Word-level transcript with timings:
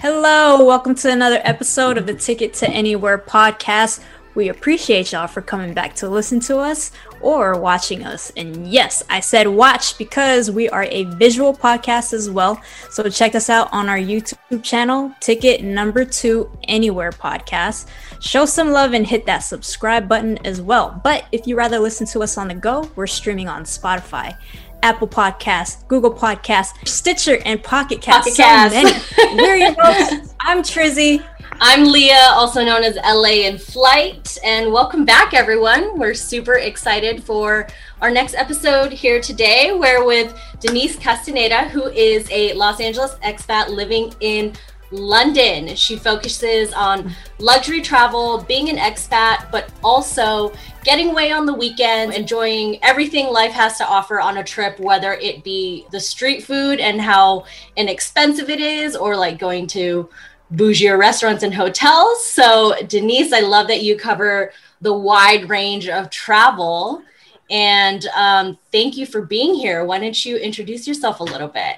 Hello, 0.00 0.64
welcome 0.64 0.94
to 0.94 1.12
another 1.12 1.42
episode 1.44 1.98
of 1.98 2.06
the 2.06 2.14
Ticket 2.14 2.54
to 2.54 2.70
Anywhere 2.70 3.18
podcast. 3.18 4.02
We 4.34 4.48
appreciate 4.48 5.12
y'all 5.12 5.26
for 5.26 5.42
coming 5.42 5.74
back 5.74 5.94
to 5.96 6.08
listen 6.08 6.40
to 6.40 6.56
us 6.56 6.90
or 7.20 7.60
watching 7.60 8.04
us. 8.04 8.32
And 8.34 8.66
yes, 8.66 9.02
I 9.10 9.20
said 9.20 9.46
watch 9.46 9.98
because 9.98 10.50
we 10.50 10.70
are 10.70 10.84
a 10.84 11.04
visual 11.04 11.52
podcast 11.52 12.14
as 12.14 12.30
well. 12.30 12.62
So 12.88 13.10
check 13.10 13.34
us 13.34 13.50
out 13.50 13.68
on 13.72 13.90
our 13.90 13.98
YouTube 13.98 14.62
channel, 14.62 15.14
Ticket 15.20 15.62
Number 15.62 16.06
Two 16.06 16.50
Anywhere 16.66 17.10
Podcast. 17.10 17.86
Show 18.22 18.46
some 18.46 18.70
love 18.70 18.94
and 18.94 19.06
hit 19.06 19.26
that 19.26 19.40
subscribe 19.40 20.08
button 20.08 20.38
as 20.46 20.62
well. 20.62 20.98
But 21.04 21.26
if 21.30 21.46
you 21.46 21.56
rather 21.56 21.78
listen 21.78 22.06
to 22.06 22.22
us 22.22 22.38
on 22.38 22.48
the 22.48 22.54
go, 22.54 22.90
we're 22.96 23.06
streaming 23.06 23.48
on 23.48 23.64
Spotify. 23.64 24.34
Apple 24.82 25.08
Podcasts, 25.08 25.86
Google 25.88 26.12
Podcasts, 26.12 26.86
Stitcher, 26.88 27.38
and 27.44 27.62
Pocket 27.62 28.00
Cast. 28.00 28.28
Pocket 28.28 28.36
Cast. 28.36 28.74
So 28.74 29.24
many. 29.24 29.42
We're 29.42 29.56
your 29.56 29.74
hosts. 29.78 30.34
I'm 30.40 30.62
Trizzy. 30.62 31.24
I'm 31.62 31.84
Leah, 31.84 32.30
also 32.30 32.64
known 32.64 32.82
as 32.82 32.96
LA 32.96 33.46
in 33.46 33.58
Flight, 33.58 34.38
and 34.42 34.72
welcome 34.72 35.04
back, 35.04 35.34
everyone. 35.34 35.98
We're 35.98 36.14
super 36.14 36.54
excited 36.54 37.22
for 37.22 37.68
our 38.00 38.10
next 38.10 38.34
episode 38.34 38.92
here 38.92 39.20
today. 39.20 39.72
We're 39.74 40.06
with 40.06 40.34
Denise 40.60 40.96
Castaneda, 40.96 41.68
who 41.68 41.88
is 41.88 42.26
a 42.30 42.54
Los 42.54 42.80
Angeles 42.80 43.14
expat 43.16 43.68
living 43.68 44.14
in 44.20 44.54
London. 44.90 45.74
She 45.76 45.96
focuses 45.96 46.72
on 46.72 47.14
luxury 47.38 47.80
travel, 47.80 48.42
being 48.42 48.68
an 48.68 48.76
expat, 48.76 49.50
but 49.50 49.70
also 49.84 50.52
getting 50.84 51.10
away 51.10 51.30
on 51.30 51.46
the 51.46 51.54
weekends, 51.54 52.16
enjoying 52.16 52.82
everything 52.82 53.28
life 53.28 53.52
has 53.52 53.78
to 53.78 53.86
offer 53.86 54.20
on 54.20 54.38
a 54.38 54.44
trip, 54.44 54.78
whether 54.80 55.14
it 55.14 55.44
be 55.44 55.86
the 55.90 56.00
street 56.00 56.42
food 56.42 56.80
and 56.80 57.00
how 57.00 57.44
inexpensive 57.76 58.50
it 58.50 58.60
is, 58.60 58.96
or 58.96 59.16
like 59.16 59.38
going 59.38 59.66
to 59.68 60.08
bougie 60.50 60.88
restaurants 60.88 61.42
and 61.42 61.54
hotels. 61.54 62.24
So, 62.24 62.74
Denise, 62.88 63.32
I 63.32 63.40
love 63.40 63.68
that 63.68 63.82
you 63.82 63.96
cover 63.96 64.52
the 64.80 64.92
wide 64.92 65.48
range 65.48 65.88
of 65.88 66.10
travel. 66.10 67.02
And 67.50 68.06
um, 68.16 68.58
thank 68.70 68.96
you 68.96 69.06
for 69.06 69.22
being 69.22 69.54
here. 69.54 69.84
Why 69.84 69.98
don't 69.98 70.24
you 70.24 70.36
introduce 70.36 70.86
yourself 70.86 71.20
a 71.20 71.24
little 71.24 71.48
bit? 71.48 71.76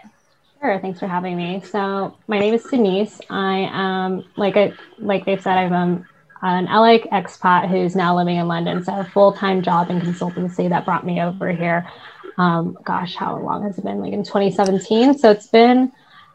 Sure. 0.63 0.79
Thanks 0.79 1.01
for 1.01 1.09
having 1.09 1.37
me. 1.37 1.61
So 1.61 2.17
my 2.29 2.39
name 2.39 2.55
is 2.55 2.63
Denise. 2.63 3.21
I 3.29 3.69
am 3.73 4.23
like 4.37 4.57
I 4.57 4.73
like 4.97 5.25
they've 5.25 5.43
said, 5.43 5.59
I'm 5.59 5.73
um, 5.73 6.07
an 6.43 6.67
LA 6.67 6.99
expat 6.99 7.69
who's 7.69 7.97
now 7.97 8.17
living 8.17 8.37
in 8.37 8.47
London. 8.47 8.85
So 8.85 8.97
a 8.97 9.03
full 9.03 9.33
time 9.33 9.63
job 9.63 9.91
in 9.91 10.01
consultancy 10.01 10.69
that 10.69 10.85
brought 10.85 11.05
me 11.05 11.21
over 11.21 11.51
here. 11.51 11.91
Um, 12.39 12.79
gosh, 12.85 13.17
how 13.17 13.41
long 13.41 13.65
has 13.65 13.77
it 13.77 13.85
been? 13.85 13.99
Like 13.99 14.13
in 14.13 14.23
2017. 14.23 15.19
So 15.19 15.33
it's 15.33 15.49
been 15.49 15.91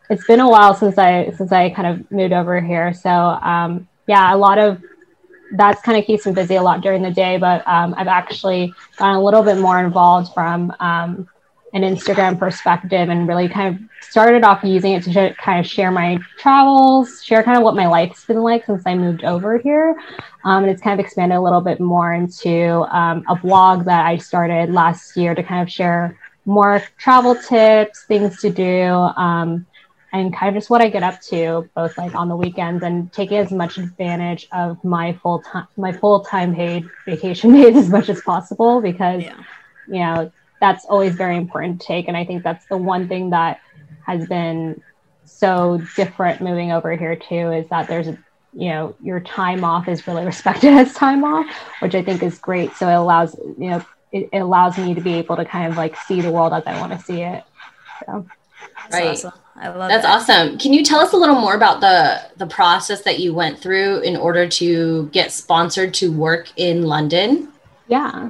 it's 0.09 0.27
been 0.27 0.41
a 0.41 0.49
while 0.49 0.73
since 0.73 0.97
I 0.97 1.31
since 1.37 1.53
I 1.53 1.69
kind 1.69 1.87
of 1.87 2.11
moved 2.11 2.33
over 2.33 2.59
here. 2.59 2.93
So 2.93 3.09
um, 3.09 3.87
yeah, 4.07 4.35
a 4.35 4.35
lot 4.35 4.57
of 4.57 4.83
that's 5.53 5.81
kind 5.83 5.97
of 5.97 6.03
keeps 6.03 6.25
me 6.25 6.33
busy 6.33 6.55
a 6.55 6.61
lot 6.61 6.81
during 6.81 7.01
the 7.01 7.11
day. 7.11 7.37
But 7.37 7.65
um, 7.65 7.95
I've 7.97 8.07
actually 8.07 8.73
gotten 8.97 9.15
a 9.15 9.23
little 9.23 9.41
bit 9.41 9.57
more 9.57 9.79
involved 9.79 10.33
from 10.33 10.73
um, 10.81 11.29
an 11.73 11.81
Instagram 11.81 12.39
perspective 12.39 13.09
and 13.09 13.27
really 13.27 13.49
kind 13.49 13.75
of 13.75 13.81
started 14.01 14.43
off 14.43 14.63
using 14.63 14.93
it 14.93 15.03
to 15.03 15.11
sh- 15.11 15.37
kind 15.37 15.59
of 15.59 15.67
share 15.69 15.91
my 15.91 16.17
travels, 16.37 17.23
share 17.23 17.43
kind 17.43 17.57
of 17.57 17.63
what 17.63 17.75
my 17.75 17.87
life's 17.87 18.25
been 18.25 18.41
like 18.41 18.65
since 18.65 18.83
I 18.85 18.95
moved 18.95 19.23
over 19.23 19.57
here. 19.57 19.95
Um, 20.45 20.63
and 20.63 20.71
it's 20.71 20.81
kind 20.81 20.99
of 20.99 21.05
expanded 21.05 21.37
a 21.37 21.41
little 21.41 21.61
bit 21.61 21.79
more 21.79 22.13
into 22.13 22.83
um, 22.95 23.23
a 23.27 23.35
blog 23.35 23.85
that 23.85 24.05
I 24.05 24.17
started 24.17 24.71
last 24.71 25.17
year 25.17 25.35
to 25.35 25.43
kind 25.43 25.61
of 25.61 25.71
share 25.71 26.17
more 26.45 26.81
travel 26.97 27.35
tips, 27.35 28.05
things 28.05 28.39
to 28.41 28.49
do, 28.49 28.89
um, 29.17 29.65
and 30.13 30.33
kind 30.33 30.47
of 30.47 30.59
just 30.59 30.69
what 30.69 30.81
I 30.81 30.89
get 30.89 31.03
up 31.03 31.21
to, 31.23 31.69
both 31.75 31.97
like 31.97 32.15
on 32.15 32.29
the 32.29 32.35
weekends 32.35 32.83
and 32.83 33.11
taking 33.11 33.37
as 33.37 33.51
much 33.51 33.77
advantage 33.77 34.47
of 34.53 34.81
my 34.83 35.13
full 35.21 35.39
time, 35.41 35.67
my 35.75 35.91
full 35.91 36.21
time 36.21 36.55
paid 36.55 36.89
vacation 37.05 37.53
days 37.61 37.75
as 37.75 37.89
much 37.89 38.07
as 38.07 38.21
possible 38.21 38.81
because, 38.81 39.23
yeah. 39.23 39.43
you 39.87 39.99
know, 39.99 40.31
that's 40.59 40.85
always 40.85 41.15
very 41.15 41.37
important 41.37 41.81
to 41.81 41.87
take. 41.87 42.07
And 42.07 42.17
I 42.17 42.25
think 42.25 42.43
that's 42.43 42.65
the 42.67 42.77
one 42.77 43.07
thing 43.07 43.29
that 43.31 43.59
has 44.05 44.27
been 44.27 44.81
so 45.25 45.81
different 45.95 46.41
moving 46.41 46.71
over 46.71 46.95
here 46.95 47.15
too 47.15 47.51
is 47.51 47.67
that 47.69 47.87
there's 47.87 48.07
a 48.07 48.17
you 48.53 48.69
know 48.69 48.95
your 49.03 49.19
time 49.19 49.63
off 49.63 49.87
is 49.87 50.07
really 50.07 50.25
respected 50.33 50.73
as 50.73 50.93
time 50.93 51.23
off 51.23 51.45
which 51.81 51.93
i 51.93 52.01
think 52.01 52.23
is 52.23 52.39
great 52.39 52.73
so 52.73 52.87
it 52.87 52.93
allows 52.93 53.35
you 53.57 53.69
know 53.69 53.85
it, 54.13 54.29
it 54.31 54.39
allows 54.39 54.77
me 54.77 54.93
to 54.93 55.01
be 55.01 55.13
able 55.15 55.35
to 55.35 55.43
kind 55.43 55.69
of 55.69 55.77
like 55.77 55.97
see 55.97 56.21
the 56.21 56.31
world 56.31 56.53
as 56.53 56.63
i 56.65 56.79
want 56.79 56.93
to 56.93 56.99
see 56.99 57.21
it 57.21 57.43
so 58.05 58.25
right 58.93 59.09
awesome. 59.09 59.33
I 59.59 59.69
love 59.69 59.89
That's 59.89 60.03
that. 60.03 60.15
awesome. 60.37 60.59
Can 60.59 60.71
you 60.71 60.83
tell 60.83 60.99
us 60.99 61.13
a 61.13 61.17
little 61.17 61.33
more 61.33 61.55
about 61.55 61.81
the 61.81 62.21
the 62.37 62.45
process 62.45 63.01
that 63.01 63.19
you 63.19 63.33
went 63.33 63.59
through 63.59 64.01
in 64.01 64.15
order 64.15 64.47
to 64.47 65.07
get 65.07 65.31
sponsored 65.31 65.95
to 65.95 66.11
work 66.11 66.51
in 66.57 66.83
London? 66.83 67.51
Yeah. 67.87 68.29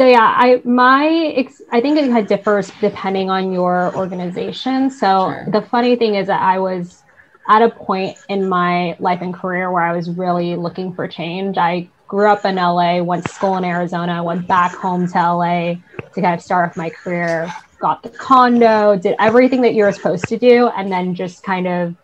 So 0.00 0.06
yeah, 0.06 0.34
I 0.34 0.62
my 0.64 1.08
ex- 1.36 1.60
I 1.70 1.82
think 1.82 1.98
it 1.98 2.06
kind 2.06 2.16
of 2.16 2.26
differs 2.26 2.72
depending 2.80 3.28
on 3.28 3.52
your 3.52 3.94
organization. 3.94 4.90
So 4.90 5.30
sure. 5.30 5.46
the 5.52 5.60
funny 5.60 5.94
thing 5.94 6.14
is 6.14 6.28
that 6.28 6.40
I 6.40 6.58
was 6.58 7.02
at 7.50 7.60
a 7.60 7.68
point 7.68 8.16
in 8.30 8.48
my 8.48 8.96
life 8.98 9.20
and 9.20 9.34
career 9.34 9.70
where 9.70 9.82
I 9.82 9.94
was 9.94 10.08
really 10.08 10.56
looking 10.56 10.94
for 10.94 11.06
change. 11.06 11.58
I 11.58 11.86
grew 12.08 12.30
up 12.30 12.46
in 12.46 12.54
LA, 12.54 13.02
went 13.02 13.26
to 13.26 13.30
school 13.30 13.58
in 13.58 13.64
Arizona, 13.64 14.24
went 14.24 14.48
back 14.48 14.74
home 14.74 15.06
to 15.06 15.18
LA 15.18 15.74
to 16.14 16.22
kind 16.22 16.32
of 16.32 16.40
start 16.40 16.70
off 16.70 16.78
my 16.78 16.88
career, 16.88 17.52
got 17.78 18.02
the 18.02 18.08
condo, 18.08 18.96
did 18.96 19.16
everything 19.18 19.60
that 19.60 19.74
you're 19.74 19.92
supposed 19.92 20.24
to 20.28 20.38
do, 20.38 20.68
and 20.68 20.90
then 20.90 21.14
just 21.14 21.42
kind 21.42 21.68
of 21.68 21.94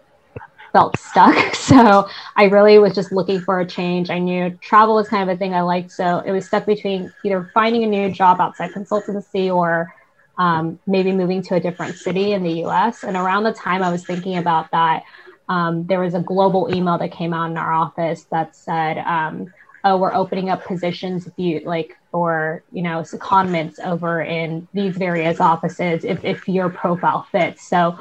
felt 0.72 0.98
stuck. 0.98 1.54
So 1.66 2.08
I 2.36 2.44
really 2.44 2.78
was 2.78 2.94
just 2.94 3.10
looking 3.10 3.40
for 3.40 3.58
a 3.58 3.66
change. 3.66 4.08
I 4.08 4.20
knew 4.20 4.50
travel 4.60 4.94
was 4.94 5.08
kind 5.08 5.28
of 5.28 5.34
a 5.34 5.36
thing 5.36 5.52
I 5.52 5.62
liked. 5.62 5.90
So 5.90 6.20
it 6.24 6.30
was 6.30 6.46
stuck 6.46 6.64
between 6.64 7.12
either 7.24 7.50
finding 7.52 7.82
a 7.82 7.88
new 7.88 8.08
job 8.08 8.40
outside 8.40 8.70
consultancy 8.70 9.52
or 9.52 9.92
um, 10.38 10.78
maybe 10.86 11.10
moving 11.10 11.42
to 11.42 11.56
a 11.56 11.60
different 11.60 11.96
city 11.96 12.32
in 12.32 12.44
the 12.44 12.64
US. 12.64 13.02
And 13.02 13.16
around 13.16 13.42
the 13.42 13.52
time 13.52 13.82
I 13.82 13.90
was 13.90 14.04
thinking 14.04 14.38
about 14.38 14.70
that, 14.70 15.02
um, 15.48 15.86
there 15.86 16.00
was 16.00 16.14
a 16.14 16.20
global 16.20 16.72
email 16.72 16.98
that 16.98 17.10
came 17.10 17.32
out 17.32 17.50
in 17.50 17.56
our 17.56 17.72
office 17.72 18.24
that 18.30 18.54
said, 18.54 18.98
um, 18.98 19.52
oh, 19.84 19.96
we're 19.96 20.14
opening 20.14 20.50
up 20.50 20.64
positions 20.64 21.28
you 21.36 21.60
like 21.64 21.96
for, 22.10 22.62
you 22.72 22.82
know, 22.82 23.00
secondments 23.00 23.78
over 23.80 24.20
in 24.20 24.66
these 24.72 24.96
various 24.96 25.40
offices 25.40 26.04
if, 26.04 26.24
if 26.24 26.48
your 26.48 26.68
profile 26.68 27.26
fits. 27.30 27.68
So 27.68 27.98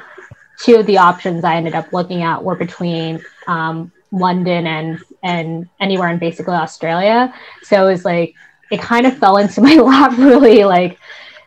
two 0.60 0.76
of 0.76 0.86
the 0.86 0.98
options 0.98 1.44
I 1.44 1.56
ended 1.56 1.74
up 1.74 1.92
looking 1.92 2.22
at 2.22 2.42
were 2.42 2.56
between 2.56 3.22
um, 3.46 3.92
London 4.12 4.66
and 4.66 5.00
and 5.22 5.68
anywhere 5.80 6.08
in 6.08 6.18
basically 6.18 6.54
Australia. 6.54 7.34
So 7.62 7.86
it 7.86 7.90
was 7.90 8.04
like 8.04 8.34
it 8.70 8.80
kind 8.80 9.06
of 9.06 9.16
fell 9.18 9.36
into 9.36 9.60
my 9.60 9.74
lap 9.76 10.16
really 10.18 10.64
like 10.64 10.98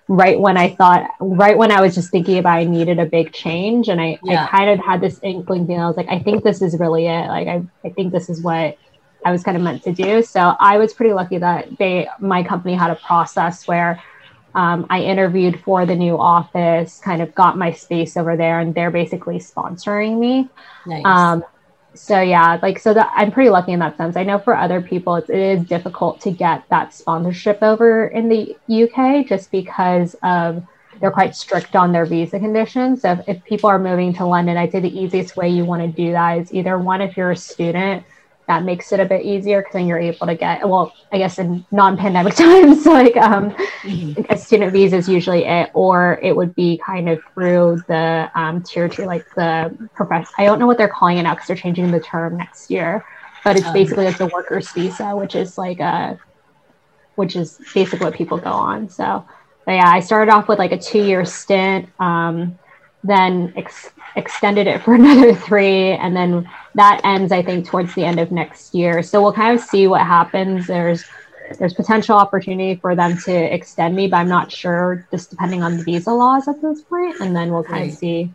right 0.07 0.39
when 0.39 0.57
I 0.57 0.75
thought 0.75 1.09
right 1.19 1.57
when 1.57 1.71
I 1.71 1.81
was 1.81 1.95
just 1.95 2.11
thinking 2.11 2.39
about 2.39 2.57
I 2.57 2.63
needed 2.63 2.99
a 2.99 3.05
big 3.05 3.31
change 3.31 3.89
and 3.89 4.01
I, 4.01 4.17
yeah. 4.23 4.45
I 4.45 4.47
kind 4.47 4.69
of 4.71 4.83
had 4.83 5.01
this 5.01 5.19
inkling 5.21 5.67
feeling 5.67 5.81
I 5.81 5.87
was 5.87 5.97
like 5.97 6.09
I 6.09 6.19
think 6.19 6.43
this 6.43 6.61
is 6.61 6.77
really 6.79 7.05
it 7.05 7.27
like 7.27 7.47
I, 7.47 7.63
I 7.85 7.89
think 7.91 8.11
this 8.11 8.27
is 8.29 8.41
what 8.41 8.77
I 9.23 9.31
was 9.31 9.43
kind 9.43 9.55
of 9.55 9.61
meant 9.61 9.83
to 9.83 9.93
do 9.93 10.23
so 10.23 10.55
I 10.59 10.77
was 10.77 10.93
pretty 10.93 11.13
lucky 11.13 11.37
that 11.37 11.77
they 11.77 12.09
my 12.19 12.41
company 12.41 12.73
had 12.73 12.89
a 12.89 12.95
process 12.95 13.67
where 13.67 14.01
um, 14.55 14.85
I 14.89 15.01
interviewed 15.01 15.59
for 15.61 15.85
the 15.85 15.95
new 15.95 16.17
office, 16.17 16.99
kind 16.99 17.21
of 17.21 17.33
got 17.35 17.57
my 17.57 17.71
space 17.71 18.17
over 18.17 18.35
there, 18.35 18.59
and 18.59 18.73
they're 18.73 18.91
basically 18.91 19.39
sponsoring 19.39 20.19
me. 20.19 20.49
Nice. 20.85 21.05
Um, 21.05 21.43
so 21.93 22.21
yeah, 22.21 22.59
like 22.61 22.79
so 22.79 22.93
that 22.93 23.11
I'm 23.15 23.31
pretty 23.31 23.49
lucky 23.49 23.71
in 23.71 23.79
that 23.79 23.97
sense. 23.97 24.15
I 24.15 24.23
know 24.23 24.39
for 24.39 24.55
other 24.55 24.81
people, 24.81 25.15
it's, 25.15 25.29
it 25.29 25.39
is 25.39 25.65
difficult 25.65 26.21
to 26.21 26.31
get 26.31 26.63
that 26.69 26.93
sponsorship 26.93 27.59
over 27.61 28.07
in 28.07 28.29
the 28.29 28.55
UK 28.69 29.27
just 29.27 29.51
because 29.51 30.15
of 30.23 30.65
they're 30.99 31.11
quite 31.11 31.35
strict 31.35 31.75
on 31.75 31.91
their 31.91 32.05
visa 32.05 32.39
conditions. 32.39 33.01
So 33.01 33.13
if, 33.13 33.29
if 33.29 33.43
people 33.43 33.69
are 33.69 33.79
moving 33.79 34.13
to 34.15 34.25
London, 34.25 34.57
I'd 34.57 34.71
say 34.71 34.79
the 34.79 34.99
easiest 34.99 35.37
way 35.37 35.49
you 35.49 35.65
want 35.65 35.81
to 35.81 35.87
do 35.87 36.11
that 36.11 36.39
is 36.39 36.53
either 36.53 36.77
one 36.77 37.01
if 37.01 37.15
you're 37.15 37.31
a 37.31 37.37
student 37.37 38.03
that 38.49 38.63
makes 38.63 38.91
it 38.91 38.99
a 38.99 39.05
bit 39.05 39.23
easier 39.23 39.61
because 39.61 39.73
then 39.73 39.85
you're 39.85 39.99
able 39.99 40.25
to 40.25 40.33
get 40.33 40.67
well 40.67 40.91
i 41.11 41.19
guess 41.19 41.37
in 41.37 41.63
non-pandemic 41.71 42.33
times 42.45 42.85
like 42.85 43.15
um 43.15 43.51
mm-hmm. 43.83 44.21
a 44.29 44.35
student 44.35 44.73
visa 44.73 44.97
is 44.97 45.07
usually 45.07 45.45
it 45.45 45.69
or 45.75 46.19
it 46.23 46.35
would 46.35 46.53
be 46.55 46.81
kind 46.83 47.07
of 47.07 47.21
through 47.33 47.79
the 47.87 48.29
um 48.33 48.61
tier 48.63 48.89
two 48.89 49.05
like 49.05 49.23
the 49.35 49.89
profession 49.93 50.33
i 50.39 50.45
don't 50.45 50.57
know 50.57 50.65
what 50.65 50.79
they're 50.79 50.89
calling 50.89 51.17
it 51.19 51.23
now 51.23 51.35
because 51.35 51.47
they're 51.47 51.55
changing 51.55 51.91
the 51.91 51.99
term 51.99 52.37
next 52.37 52.71
year 52.71 53.05
but 53.43 53.55
it's 53.55 53.67
um, 53.67 53.73
basically 53.73 54.05
like 54.05 54.17
the 54.17 54.27
workers 54.27 54.69
visa 54.71 55.15
which 55.15 55.35
is 55.35 55.57
like 55.57 55.79
a 55.79 56.19
which 57.15 57.35
is 57.35 57.61
basically 57.73 58.03
what 58.03 58.15
people 58.15 58.37
go 58.39 58.51
on 58.51 58.89
so 58.89 59.23
but 59.65 59.73
yeah 59.73 59.91
i 59.91 59.99
started 59.99 60.31
off 60.31 60.47
with 60.47 60.57
like 60.57 60.71
a 60.71 60.77
two 60.77 61.03
year 61.03 61.23
stint 61.23 61.87
um 61.99 62.57
then 63.03 63.53
ex- 63.55 63.91
extended 64.15 64.67
it 64.67 64.81
for 64.81 64.93
another 64.95 65.33
three 65.33 65.91
and 65.93 66.15
then 66.15 66.49
that 66.75 67.01
ends 67.03 67.31
i 67.31 67.41
think 67.41 67.65
towards 67.65 67.93
the 67.95 68.03
end 68.03 68.19
of 68.19 68.31
next 68.31 68.73
year 68.73 69.01
so 69.01 69.21
we'll 69.21 69.33
kind 69.33 69.57
of 69.57 69.63
see 69.63 69.87
what 69.87 70.01
happens 70.01 70.67
there's 70.67 71.03
there's 71.57 71.73
potential 71.73 72.15
opportunity 72.15 72.75
for 72.75 72.95
them 72.95 73.17
to 73.17 73.53
extend 73.53 73.95
me 73.95 74.07
but 74.07 74.17
i'm 74.17 74.27
not 74.27 74.51
sure 74.51 75.07
just 75.11 75.29
depending 75.29 75.63
on 75.63 75.77
the 75.77 75.83
visa 75.83 76.11
laws 76.11 76.47
at 76.47 76.61
this 76.61 76.81
point 76.83 77.15
and 77.21 77.35
then 77.35 77.51
we'll 77.51 77.63
kind 77.63 77.81
right. 77.81 77.91
of 77.91 77.97
see 77.97 78.31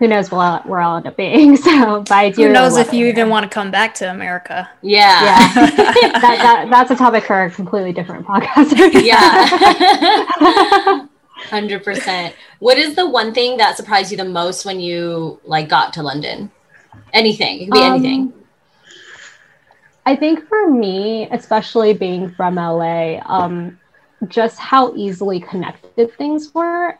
who 0.00 0.08
knows 0.08 0.30
where 0.30 0.40
I'll, 0.40 0.60
where 0.62 0.80
I'll 0.80 0.96
end 0.96 1.06
up 1.06 1.16
being. 1.16 1.56
So, 1.60 2.00
but 2.00 2.12
I 2.12 2.30
do. 2.30 2.46
Who 2.46 2.52
knows 2.52 2.78
if 2.78 2.92
you 2.92 3.06
it 3.06 3.10
even 3.10 3.28
want 3.28 3.44
to 3.44 3.50
come 3.50 3.70
back 3.70 3.94
to 3.96 4.10
America? 4.10 4.68
Yeah. 4.80 5.22
Yeah, 5.22 5.54
that, 5.54 6.20
that 6.22 6.68
that's 6.70 6.90
a 6.90 6.96
topic 6.96 7.24
for 7.24 7.44
a 7.44 7.50
completely 7.50 7.92
different 7.92 8.26
podcast. 8.26 8.72
Yeah. 9.04 11.06
Hundred 11.48 11.82
percent. 11.84 12.34
What 12.60 12.78
is 12.78 12.94
the 12.94 13.08
one 13.08 13.34
thing 13.34 13.56
that 13.56 13.76
surprised 13.76 14.10
you 14.10 14.16
the 14.16 14.24
most 14.24 14.64
when 14.64 14.78
you 14.80 15.40
like 15.44 15.68
got 15.68 15.92
to 15.94 16.02
London? 16.02 16.50
Anything. 17.12 17.60
It 17.60 17.64
could 17.66 17.74
be 17.74 17.80
Um, 17.80 17.92
anything. 17.94 18.32
I 20.06 20.16
think 20.16 20.48
for 20.48 20.70
me, 20.70 21.28
especially 21.30 21.92
being 21.92 22.30
from 22.30 22.56
LA, 22.56 23.20
um, 23.26 23.78
just 24.28 24.58
how 24.58 24.94
easily 24.96 25.40
connected 25.40 26.12
things 26.16 26.52
were. 26.54 26.98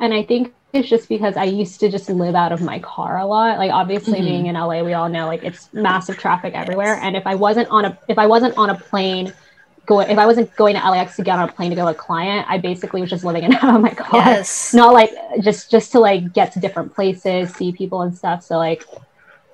And 0.00 0.12
I 0.12 0.22
think 0.22 0.52
it's 0.72 0.88
just 0.88 1.08
because 1.08 1.36
I 1.36 1.44
used 1.44 1.80
to 1.80 1.88
just 1.88 2.10
live 2.10 2.34
out 2.34 2.52
of 2.52 2.60
my 2.60 2.80
car 2.80 3.18
a 3.18 3.26
lot. 3.26 3.58
Like 3.58 3.70
obviously 3.70 4.18
Mhm. 4.20 4.24
being 4.24 4.46
in 4.46 4.56
LA, 4.56 4.82
we 4.82 4.92
all 4.92 5.08
know 5.08 5.26
like 5.26 5.44
it's 5.44 5.72
massive 5.72 6.18
traffic 6.18 6.54
everywhere. 6.54 6.98
And 7.02 7.16
if 7.16 7.26
I 7.26 7.36
wasn't 7.36 7.68
on 7.70 7.84
a 7.84 7.98
if 8.08 8.18
I 8.18 8.26
wasn't 8.26 8.56
on 8.58 8.70
a 8.70 8.74
plane 8.74 9.32
going 9.86 10.10
if 10.10 10.18
I 10.18 10.26
wasn't 10.26 10.54
going 10.56 10.76
to 10.76 10.90
LAX 10.90 11.16
to 11.16 11.22
get 11.22 11.38
on 11.38 11.48
a 11.48 11.52
plane 11.52 11.70
to 11.70 11.76
go 11.76 11.84
to 11.84 11.90
a 11.90 11.94
client, 11.94 12.46
I 12.48 12.58
basically 12.58 13.00
was 13.00 13.10
just 13.10 13.24
living 13.24 13.44
in 13.44 13.54
out 13.54 13.64
of 13.68 13.74
oh 13.74 13.78
my 13.78 13.94
car. 13.94 14.20
Yes. 14.20 14.74
Not 14.74 14.92
like 14.92 15.10
just 15.40 15.70
just 15.70 15.92
to 15.92 16.00
like 16.00 16.32
get 16.32 16.52
to 16.52 16.60
different 16.60 16.94
places, 16.94 17.52
see 17.54 17.72
people 17.72 18.02
and 18.02 18.16
stuff. 18.16 18.42
So 18.42 18.58
like 18.58 18.84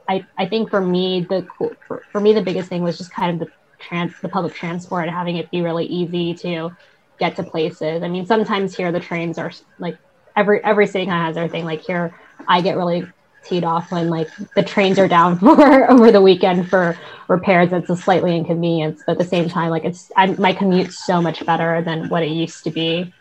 I, 0.08 0.26
I 0.38 0.46
think 0.46 0.70
for 0.70 0.80
me 0.80 1.26
the 1.28 1.46
cool 1.56 1.72
for, 1.86 2.02
for 2.10 2.20
me 2.20 2.32
the 2.32 2.42
biggest 2.42 2.68
thing 2.68 2.82
was 2.82 2.98
just 2.98 3.12
kind 3.12 3.40
of 3.40 3.48
the 3.48 3.54
trans 3.78 4.12
the 4.20 4.28
public 4.28 4.54
transport 4.54 5.04
and 5.04 5.12
having 5.12 5.36
it 5.36 5.50
be 5.50 5.62
really 5.62 5.86
easy 5.86 6.34
to 6.34 6.76
get 7.18 7.36
to 7.36 7.42
places. 7.42 8.02
I 8.02 8.08
mean 8.08 8.26
sometimes 8.26 8.76
here 8.76 8.92
the 8.92 9.00
trains 9.00 9.38
are 9.38 9.52
like 9.78 9.98
every 10.36 10.62
every 10.64 10.86
city 10.86 11.06
kind 11.06 11.20
of 11.20 11.26
has 11.26 11.34
their 11.36 11.48
thing. 11.48 11.64
Like 11.64 11.80
here 11.80 12.14
I 12.48 12.60
get 12.60 12.76
really 12.76 13.06
teed 13.44 13.64
off 13.64 13.90
when 13.90 14.08
like 14.10 14.28
the 14.54 14.62
trains 14.62 14.98
are 14.98 15.08
down 15.08 15.38
for 15.40 15.90
over 15.90 16.10
the 16.12 16.20
weekend 16.22 16.68
for 16.68 16.96
repairs. 17.28 17.72
It's 17.72 17.90
a 17.90 17.96
slightly 17.96 18.36
inconvenience, 18.36 19.02
but 19.06 19.12
at 19.12 19.18
the 19.18 19.24
same 19.24 19.48
time 19.48 19.70
like 19.70 19.84
it's 19.84 20.10
I, 20.16 20.26
my 20.26 20.52
commute's 20.52 21.04
so 21.04 21.20
much 21.22 21.44
better 21.46 21.82
than 21.82 22.08
what 22.08 22.22
it 22.22 22.30
used 22.30 22.64
to 22.64 22.70
be. 22.70 23.12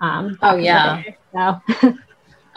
Um, 0.00 0.38
Oh, 0.42 0.56
yeah. 0.56 1.02
So 1.32 1.60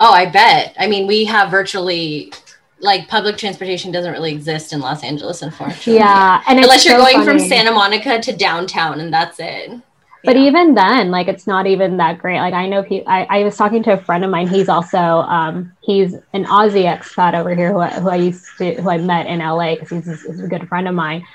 Oh, 0.04 0.12
I 0.14 0.26
bet. 0.32 0.76
I 0.80 0.88
mean, 0.88 1.06
we 1.06 1.26
have 1.26 1.52
virtually 1.52 2.34
like 2.80 3.08
public 3.08 3.38
transportation 3.38 3.92
doesn't 3.92 4.12
really 4.12 4.32
exist 4.32 4.74
in 4.74 4.80
Los 4.80 5.04
Angeles, 5.04 5.44
unfortunately. 5.44 5.96
yeah, 5.96 6.42
and 6.48 6.58
Unless 6.60 6.86
you're 6.86 6.98
so 6.98 7.04
going 7.06 7.24
from. 7.24 7.38
Santa 7.38 7.72
Monica 7.72 8.20
to 8.20 8.36
downtown 8.36 9.00
and 9.00 9.14
that's 9.14 9.40
it. 9.40 9.72
But 10.24 10.36
Yeah. 10.36 10.44
even 10.44 10.76
then, 10.76 11.12
like 11.12 11.28
it's 11.28 11.48
not 11.48 11.66
even 11.68 11.98
that 11.98 12.20
great. 12.20 12.40
Like 12.40 12.54
I 12.54 12.68
know, 12.68 12.84
pe- 12.84 13.04
I, 13.06 13.24
I 13.40 13.44
was 13.44 13.58
talking 13.58 13.84
to 13.84 13.94
a 13.94 13.98
friend 14.04 14.24
of 14.24 14.30
mine. 14.30 14.48
He's 14.48 14.70
also 14.70 14.98
um, 14.98 15.76
he's 15.82 16.14
an 16.34 16.46
Aussie 16.46 16.86
expat 16.86 17.34
over 17.34 17.56
here 17.56 17.72
who 17.72 17.80
I, 17.80 17.90
who 17.90 18.10
I 18.10 18.16
used 18.18 18.46
to 18.60 18.76
who 18.82 18.90
I 18.90 18.98
met 18.98 19.26
in 19.28 19.42
LA 19.42 19.76
because 19.76 19.90
he's, 19.90 20.06
he's 20.24 20.44
a 20.44 20.48
good 20.48 20.68
friend 20.68 20.88
of 20.88 20.94
mine, 20.96 21.26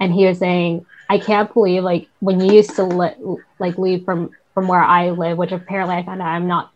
and 0.00 0.12
he 0.12 0.26
was 0.26 0.38
saying, 0.38 0.86
I 1.08 1.18
can't 1.18 1.52
believe 1.52 1.82
like 1.84 2.08
when 2.20 2.40
you 2.40 2.52
used 2.54 2.76
to 2.76 2.84
li- 2.84 3.16
like 3.58 3.78
leave 3.78 4.04
from 4.04 4.36
from 4.54 4.68
where 4.68 4.82
I 4.82 5.10
live, 5.10 5.38
which 5.38 5.52
apparently 5.52 5.96
I 5.96 6.04
found 6.04 6.20
out 6.20 6.28
I'm 6.28 6.46
not. 6.46 6.70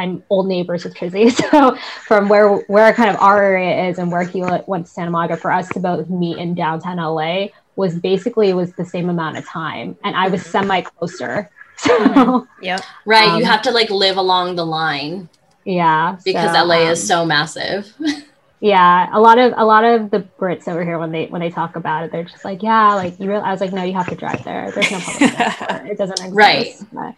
I'm 0.00 0.22
old 0.30 0.46
neighbors 0.46 0.84
with 0.84 0.94
Trizzy, 0.94 1.32
so 1.50 1.76
from 2.06 2.28
where 2.28 2.48
where 2.68 2.92
kind 2.94 3.10
of 3.10 3.16
our 3.20 3.42
area 3.42 3.88
is 3.90 3.98
and 3.98 4.12
where 4.12 4.22
he 4.22 4.42
went 4.66 4.86
to 4.86 4.92
Santa 4.92 5.10
Monica 5.10 5.36
for 5.36 5.50
us 5.50 5.68
to 5.70 5.80
both 5.80 6.08
meet 6.08 6.38
in 6.38 6.54
downtown 6.54 6.98
LA 7.00 7.48
was 7.78 7.94
basically 8.10 8.52
was 8.52 8.72
the 8.72 8.84
same 8.84 9.08
amount 9.08 9.38
of 9.38 9.46
time, 9.46 9.96
and 10.04 10.14
I 10.16 10.28
was 10.28 10.42
semi 10.44 10.80
closer. 10.82 11.50
So 11.80 12.44
Yep. 12.60 12.80
Right. 13.06 13.28
you 13.38 13.44
Um, 13.46 13.50
have 13.52 13.62
to 13.62 13.70
like 13.70 13.88
live 13.88 14.16
along 14.16 14.56
the 14.56 14.66
line 14.66 15.28
yeah, 15.64 16.16
because 16.24 16.50
so, 16.56 16.64
LA 16.64 16.90
is 16.90 17.00
um, 17.02 17.06
so 17.06 17.24
massive. 17.24 17.94
yeah. 18.60 19.08
A 19.12 19.20
lot 19.20 19.38
of 19.38 19.52
a 19.56 19.64
lot 19.64 19.84
of 19.84 20.10
the 20.10 20.26
Brits 20.40 20.66
over 20.66 20.82
here 20.82 20.98
when 20.98 21.12
they 21.12 21.26
when 21.26 21.40
they 21.40 21.50
talk 21.50 21.76
about 21.76 22.02
it, 22.04 22.10
they're 22.10 22.24
just 22.24 22.44
like, 22.44 22.64
yeah, 22.64 22.94
like 22.94 23.20
you. 23.20 23.30
Real, 23.30 23.42
I 23.42 23.52
was 23.52 23.60
like, 23.60 23.72
no, 23.72 23.84
you 23.84 23.92
have 23.94 24.08
to 24.08 24.16
drive 24.16 24.42
there. 24.42 24.72
There's 24.72 24.90
no 24.90 24.98
public 24.98 25.30
transport. 25.36 25.86
It 25.86 25.98
doesn't 25.98 26.18
exist. 26.18 26.34
Right. 26.34 26.74
But- 26.92 27.14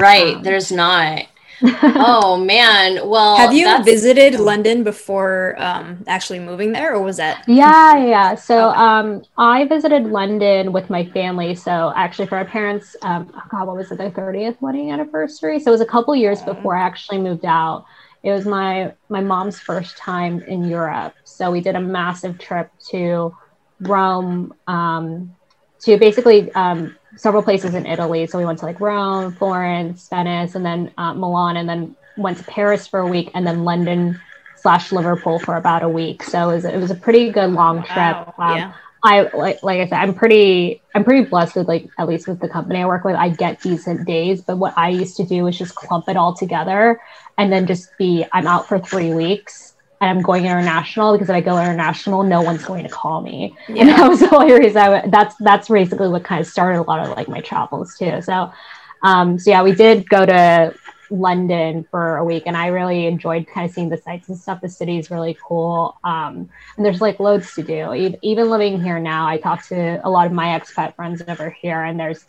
right. 0.00 0.34
Um, 0.36 0.42
There's 0.44 0.70
not. 0.70 1.22
Oh 1.62 2.36
man. 2.44 3.08
Well, 3.08 3.36
Have 3.36 3.52
you 3.52 3.64
that's- 3.64 3.84
visited 3.84 4.40
London 4.40 4.82
before 4.84 5.54
um, 5.58 6.02
actually 6.06 6.38
moving 6.40 6.72
there, 6.72 6.94
or 6.94 7.02
was 7.02 7.16
that? 7.18 7.44
Yeah, 7.46 7.96
yeah. 7.96 8.34
So 8.34 8.70
Okay. 8.70 8.78
um, 8.78 9.22
I 9.38 9.66
visited 9.66 10.04
London 10.06 10.72
with 10.72 10.90
my 10.90 11.04
family. 11.10 11.54
So 11.54 11.92
actually, 11.96 12.26
for 12.26 12.36
our 12.38 12.44
parents, 12.44 12.96
um, 13.02 13.32
oh 13.36 13.42
God, 13.50 13.66
what 13.66 13.76
was 13.76 13.90
it? 13.92 13.98
Their 13.98 14.10
thirtieth 14.10 14.60
wedding 14.60 14.90
anniversary. 14.90 15.58
So 15.60 15.70
it 15.70 15.72
was 15.72 15.80
a 15.80 15.86
couple 15.86 16.14
years 16.16 16.42
before 16.42 16.76
I 16.76 16.82
actually 16.82 17.18
moved 17.18 17.44
out. 17.44 17.84
It 18.22 18.32
was 18.32 18.46
my 18.46 18.92
my 19.08 19.20
mom's 19.20 19.58
first 19.60 19.96
time 19.98 20.40
in 20.42 20.64
Europe. 20.64 21.14
So 21.24 21.50
we 21.50 21.60
did 21.60 21.76
a 21.76 21.80
massive 21.80 22.38
trip 22.38 22.70
to 22.90 23.36
Rome, 23.80 24.54
um, 24.66 25.34
to 25.80 25.98
basically 25.98 26.50
um, 26.54 26.96
several 27.16 27.42
places 27.42 27.74
in 27.74 27.86
Italy. 27.86 28.26
So 28.26 28.38
we 28.38 28.44
went 28.44 28.58
to 28.60 28.66
like 28.66 28.80
Rome, 28.80 29.32
Florence, 29.32 30.08
Venice, 30.08 30.54
and 30.54 30.64
then 30.64 30.92
uh, 30.98 31.14
Milan, 31.14 31.56
and 31.56 31.68
then 31.68 31.96
went 32.16 32.38
to 32.38 32.44
Paris 32.44 32.86
for 32.86 33.00
a 33.00 33.06
week, 33.06 33.30
and 33.34 33.46
then 33.46 33.64
London 33.64 34.20
slash 34.56 34.92
Liverpool 34.92 35.38
for 35.38 35.56
about 35.56 35.82
a 35.82 35.88
week. 35.88 36.22
So 36.22 36.50
it 36.50 36.54
was 36.54 36.64
it 36.64 36.78
was 36.78 36.90
a 36.90 36.94
pretty 36.94 37.30
good 37.30 37.50
long 37.50 37.82
trip. 37.82 37.88
Wow. 37.96 38.34
Um, 38.38 38.56
yeah. 38.56 38.72
I 39.04 39.28
like 39.34 39.62
like 39.62 39.80
I 39.80 39.86
said, 39.86 39.98
I'm 39.98 40.14
pretty 40.14 40.80
I'm 40.94 41.04
pretty 41.04 41.28
blessed 41.28 41.56
with 41.56 41.68
like 41.68 41.90
at 41.98 42.08
least 42.08 42.26
with 42.26 42.40
the 42.40 42.48
company 42.48 42.80
I 42.80 42.86
work 42.86 43.04
with, 43.04 43.16
I 43.16 43.28
get 43.28 43.60
decent 43.60 44.06
days. 44.06 44.40
But 44.40 44.56
what 44.56 44.72
I 44.78 44.88
used 44.88 45.18
to 45.18 45.24
do 45.26 45.46
is 45.46 45.58
just 45.58 45.74
clump 45.74 46.08
it 46.08 46.16
all 46.16 46.34
together 46.34 47.00
and 47.36 47.52
then 47.52 47.66
just 47.66 47.96
be 47.98 48.24
I'm 48.32 48.46
out 48.46 48.66
for 48.66 48.78
three 48.78 49.12
weeks 49.12 49.73
and 50.04 50.18
I'm 50.18 50.22
going 50.22 50.44
international 50.44 51.12
because 51.12 51.30
if 51.30 51.34
I 51.36 51.40
go 51.40 51.58
international, 51.58 52.22
no 52.24 52.42
one's 52.42 52.64
going 52.64 52.84
to 52.84 52.90
call 52.90 53.22
me. 53.22 53.56
And 53.68 53.88
Yeah. 53.88 53.96
that 53.98 54.08
was 54.08 54.20
the 54.20 54.34
only 54.34 54.52
reason 54.52 54.76
I 54.78 54.88
w- 54.90 55.10
that's 55.10 55.34
that's 55.48 55.68
basically 55.68 56.08
what 56.08 56.24
kind 56.24 56.40
of 56.40 56.46
started 56.46 56.80
a 56.80 56.82
lot 56.82 57.00
of 57.00 57.16
like 57.16 57.28
my 57.28 57.40
travels 57.40 57.96
too. 57.96 58.20
So 58.22 58.50
um 59.02 59.38
so 59.38 59.50
yeah, 59.50 59.62
we 59.62 59.74
did 59.74 60.08
go 60.08 60.24
to 60.26 60.74
London 61.10 61.86
for 61.90 62.16
a 62.16 62.24
week 62.24 62.44
and 62.46 62.56
I 62.56 62.68
really 62.68 63.06
enjoyed 63.06 63.46
kind 63.46 63.66
of 63.68 63.72
seeing 63.74 63.90
the 63.90 63.98
sights 63.98 64.28
and 64.28 64.38
stuff. 64.38 64.60
The 64.60 64.68
city 64.68 64.98
is 64.98 65.10
really 65.10 65.36
cool. 65.46 65.96
Um 66.04 66.48
and 66.76 66.84
there's 66.84 67.00
like 67.00 67.20
loads 67.20 67.54
to 67.54 67.62
do. 67.62 67.92
Even 68.22 68.50
living 68.50 68.80
here 68.82 68.98
now, 68.98 69.26
I 69.26 69.38
talk 69.38 69.66
to 69.68 70.00
a 70.04 70.10
lot 70.10 70.26
of 70.26 70.32
my 70.32 70.58
expat 70.58 70.96
friends 70.96 71.22
over 71.28 71.50
here, 71.50 71.82
and 71.84 71.98
there's, 72.00 72.24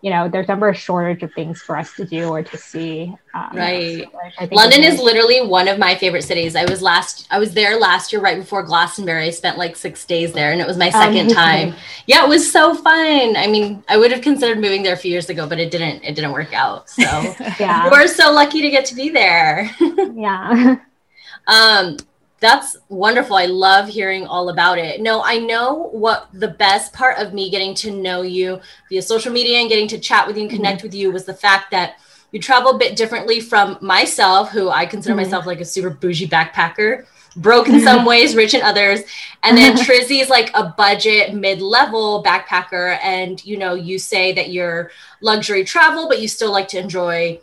you 0.00 0.10
know, 0.10 0.28
there's 0.28 0.46
never 0.46 0.68
a 0.68 0.74
shortage 0.74 1.22
of 1.24 1.32
things 1.34 1.60
for 1.60 1.76
us 1.76 1.92
to 1.94 2.04
do 2.04 2.28
or 2.28 2.42
to 2.42 2.56
see. 2.56 3.12
Um, 3.34 3.50
Right. 3.52 4.04
so, 4.04 4.18
like, 4.40 4.52
London 4.52 4.84
is 4.84 5.00
literally 5.00 5.40
one 5.44 5.66
of 5.66 5.76
my 5.78 5.96
favorite 5.96 6.22
cities. 6.22 6.54
I 6.54 6.64
was 6.66 6.80
last 6.82 7.26
I 7.30 7.38
was 7.40 7.52
there 7.52 7.78
last 7.80 8.12
year 8.12 8.22
right 8.22 8.38
before 8.38 8.62
Glastonbury. 8.62 9.24
I 9.24 9.30
spent 9.30 9.58
like 9.58 9.74
6 9.76 10.04
days 10.06 10.32
there 10.32 10.52
and 10.52 10.60
it 10.60 10.66
was 10.68 10.76
my 10.76 10.90
second 10.90 11.32
Amazing. 11.32 11.34
time. 11.34 11.74
Yeah, 12.06 12.24
it 12.24 12.28
was 12.28 12.50
so 12.50 12.74
fun. 12.74 13.36
I 13.36 13.46
mean, 13.48 13.82
I 13.88 13.96
would 13.96 14.12
have 14.12 14.22
considered 14.22 14.60
moving 14.60 14.82
there 14.84 14.94
a 14.94 14.96
few 14.96 15.10
years 15.10 15.30
ago, 15.30 15.48
but 15.48 15.58
it 15.58 15.70
didn't 15.72 16.04
it 16.04 16.14
didn't 16.14 16.32
work 16.32 16.52
out. 16.54 16.88
So, 16.88 17.02
yeah, 17.58 17.90
we're 17.90 18.06
so 18.06 18.30
lucky 18.32 18.62
to 18.62 18.70
get 18.70 18.84
to 18.86 18.94
be 18.94 19.08
there. 19.08 19.68
yeah, 20.14 20.76
Um, 21.48 21.96
that's 22.40 22.76
wonderful. 22.88 23.36
I 23.36 23.46
love 23.46 23.88
hearing 23.88 24.26
all 24.26 24.48
about 24.48 24.78
it. 24.78 25.00
No, 25.00 25.22
I 25.22 25.38
know 25.38 25.88
what 25.92 26.28
the 26.32 26.48
best 26.48 26.92
part 26.92 27.18
of 27.18 27.34
me 27.34 27.50
getting 27.50 27.74
to 27.76 27.90
know 27.90 28.22
you 28.22 28.60
via 28.88 29.02
social 29.02 29.32
media 29.32 29.58
and 29.58 29.68
getting 29.68 29.88
to 29.88 29.98
chat 29.98 30.26
with 30.26 30.36
you 30.36 30.42
and 30.42 30.50
connect 30.50 30.82
with 30.82 30.94
you 30.94 31.10
was 31.10 31.24
the 31.24 31.34
fact 31.34 31.70
that 31.72 31.96
you 32.30 32.38
travel 32.40 32.72
a 32.72 32.78
bit 32.78 32.94
differently 32.94 33.40
from 33.40 33.76
myself, 33.80 34.50
who 34.50 34.68
I 34.68 34.86
consider 34.86 35.14
Mhm. 35.14 35.24
myself 35.24 35.46
like 35.46 35.60
a 35.60 35.64
super 35.64 35.90
bougie 35.90 36.28
backpacker, 36.28 37.06
broke 37.36 37.68
in 37.68 37.80
some 37.80 38.04
ways, 38.04 38.36
rich 38.36 38.54
in 38.54 38.62
others. 38.62 39.00
And 39.42 39.56
then 39.56 39.76
Trizzy 39.76 40.20
is 40.20 40.28
like 40.28 40.50
a 40.54 40.74
budget 40.76 41.34
mid-level 41.34 42.22
backpacker. 42.22 42.98
And 43.02 43.42
you 43.44 43.56
know, 43.56 43.74
you 43.74 43.98
say 43.98 44.32
that 44.34 44.50
you're 44.50 44.90
luxury 45.22 45.64
travel, 45.64 46.06
but 46.06 46.20
you 46.20 46.28
still 46.28 46.52
like 46.52 46.68
to 46.68 46.78
enjoy 46.78 47.40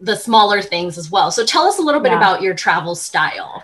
the 0.00 0.16
smaller 0.16 0.62
things 0.62 0.96
as 0.96 1.10
well. 1.10 1.30
So 1.30 1.44
tell 1.44 1.66
us 1.66 1.78
a 1.78 1.82
little 1.82 2.00
bit 2.00 2.12
Yeah. 2.12 2.18
about 2.18 2.40
your 2.42 2.54
travel 2.54 2.94
style. 2.94 3.62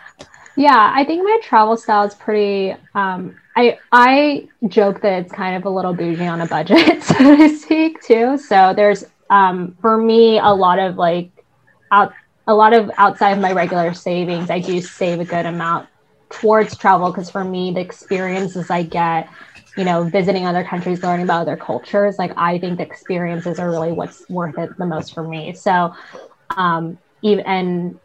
Yeah. 0.56 0.92
I 0.94 1.04
think 1.04 1.24
my 1.24 1.38
travel 1.42 1.76
style 1.76 2.04
is 2.04 2.14
pretty. 2.14 2.76
Um, 2.94 3.36
I 3.56 3.78
I 3.92 4.48
joke 4.68 5.00
that 5.02 5.22
it's 5.22 5.32
kind 5.32 5.56
of 5.56 5.64
a 5.64 5.70
little 5.70 5.94
bougie 5.94 6.26
on 6.26 6.40
a 6.40 6.46
budget, 6.46 7.02
so 7.02 7.36
to 7.36 7.48
speak, 7.56 8.02
too. 8.02 8.38
So 8.38 8.72
there's 8.74 9.04
um, 9.30 9.76
for 9.80 9.96
me 9.96 10.38
a 10.38 10.50
lot 10.50 10.78
of 10.78 10.96
like 10.96 11.30
out 11.90 12.12
a 12.46 12.54
lot 12.54 12.72
of 12.72 12.90
outside 12.96 13.30
of 13.30 13.40
my 13.40 13.52
regular 13.52 13.94
savings. 13.94 14.50
I 14.50 14.60
do 14.60 14.80
save 14.80 15.20
a 15.20 15.24
good 15.24 15.46
amount 15.46 15.88
towards 16.30 16.76
travel 16.76 17.10
because 17.10 17.30
for 17.30 17.44
me 17.44 17.72
the 17.72 17.80
experiences 17.80 18.70
I 18.70 18.82
get 18.82 19.28
you 19.76 19.84
know, 19.84 20.04
visiting 20.04 20.46
other 20.46 20.62
countries, 20.62 21.02
learning 21.02 21.24
about 21.24 21.42
other 21.42 21.56
cultures, 21.56 22.16
like 22.18 22.32
I 22.36 22.58
think 22.58 22.78
the 22.78 22.84
experiences 22.84 23.58
are 23.58 23.70
really 23.70 23.92
what's 23.92 24.28
worth 24.28 24.56
it 24.58 24.76
the 24.78 24.86
most 24.86 25.14
for 25.14 25.26
me. 25.26 25.52
So, 25.54 25.92
um, 26.56 26.98
even 27.22 27.44
and 27.44 27.98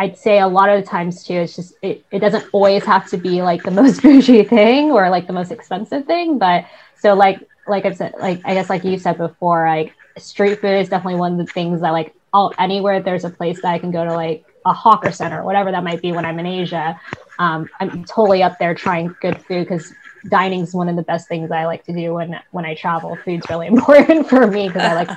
I'd 0.00 0.16
say 0.16 0.38
a 0.38 0.48
lot 0.48 0.70
of 0.70 0.82
the 0.82 0.88
times 0.88 1.24
too, 1.24 1.34
it's 1.34 1.54
just 1.54 1.74
it, 1.82 2.02
it 2.10 2.20
doesn't 2.20 2.46
always 2.52 2.86
have 2.86 3.06
to 3.10 3.18
be 3.18 3.42
like 3.42 3.62
the 3.64 3.70
most 3.82 4.00
bougie 4.00 4.44
thing 4.44 4.90
or 4.90 5.10
like 5.10 5.26
the 5.26 5.34
most 5.34 5.52
expensive 5.52 6.06
thing, 6.06 6.38
but 6.38 6.64
so 6.96 7.12
like 7.14 7.46
like 7.68 7.84
I 7.84 7.92
said, 7.92 8.14
like 8.18 8.40
I 8.46 8.54
guess 8.54 8.70
like 8.70 8.82
you 8.82 8.98
said 8.98 9.18
before, 9.18 9.66
like 9.68 9.94
street 10.16 10.58
food 10.60 10.80
is 10.80 10.88
definitely 10.88 11.20
one 11.20 11.38
of 11.38 11.46
the 11.46 11.52
things 11.52 11.82
that 11.82 11.90
like 11.90 12.14
all 12.32 12.54
anywhere 12.58 13.02
there's 13.02 13.24
a 13.24 13.30
place 13.30 13.60
that 13.60 13.72
I 13.72 13.78
can 13.78 13.90
go 13.90 14.02
to 14.02 14.14
like 14.14 14.42
a 14.64 14.72
hawker 14.72 15.12
center, 15.12 15.40
or 15.40 15.44
whatever 15.44 15.70
that 15.70 15.84
might 15.84 16.00
be 16.00 16.12
when 16.12 16.24
I'm 16.24 16.38
in 16.38 16.46
Asia. 16.46 16.98
Um, 17.38 17.68
I'm 17.78 18.04
totally 18.04 18.42
up 18.42 18.58
there 18.58 18.74
trying 18.74 19.14
good 19.20 19.36
food 19.42 19.68
because 19.68 19.92
dining 20.28 20.60
is 20.60 20.74
one 20.74 20.88
of 20.88 20.96
the 20.96 21.02
best 21.02 21.28
things 21.28 21.50
I 21.50 21.64
like 21.66 21.84
to 21.84 21.92
do 21.92 22.14
when 22.14 22.40
when 22.52 22.64
I 22.64 22.74
travel. 22.74 23.16
Food's 23.16 23.48
really 23.50 23.66
important 23.74 24.30
for 24.30 24.46
me 24.46 24.68
because 24.68 24.82
I 24.82 24.94
like 24.94 25.10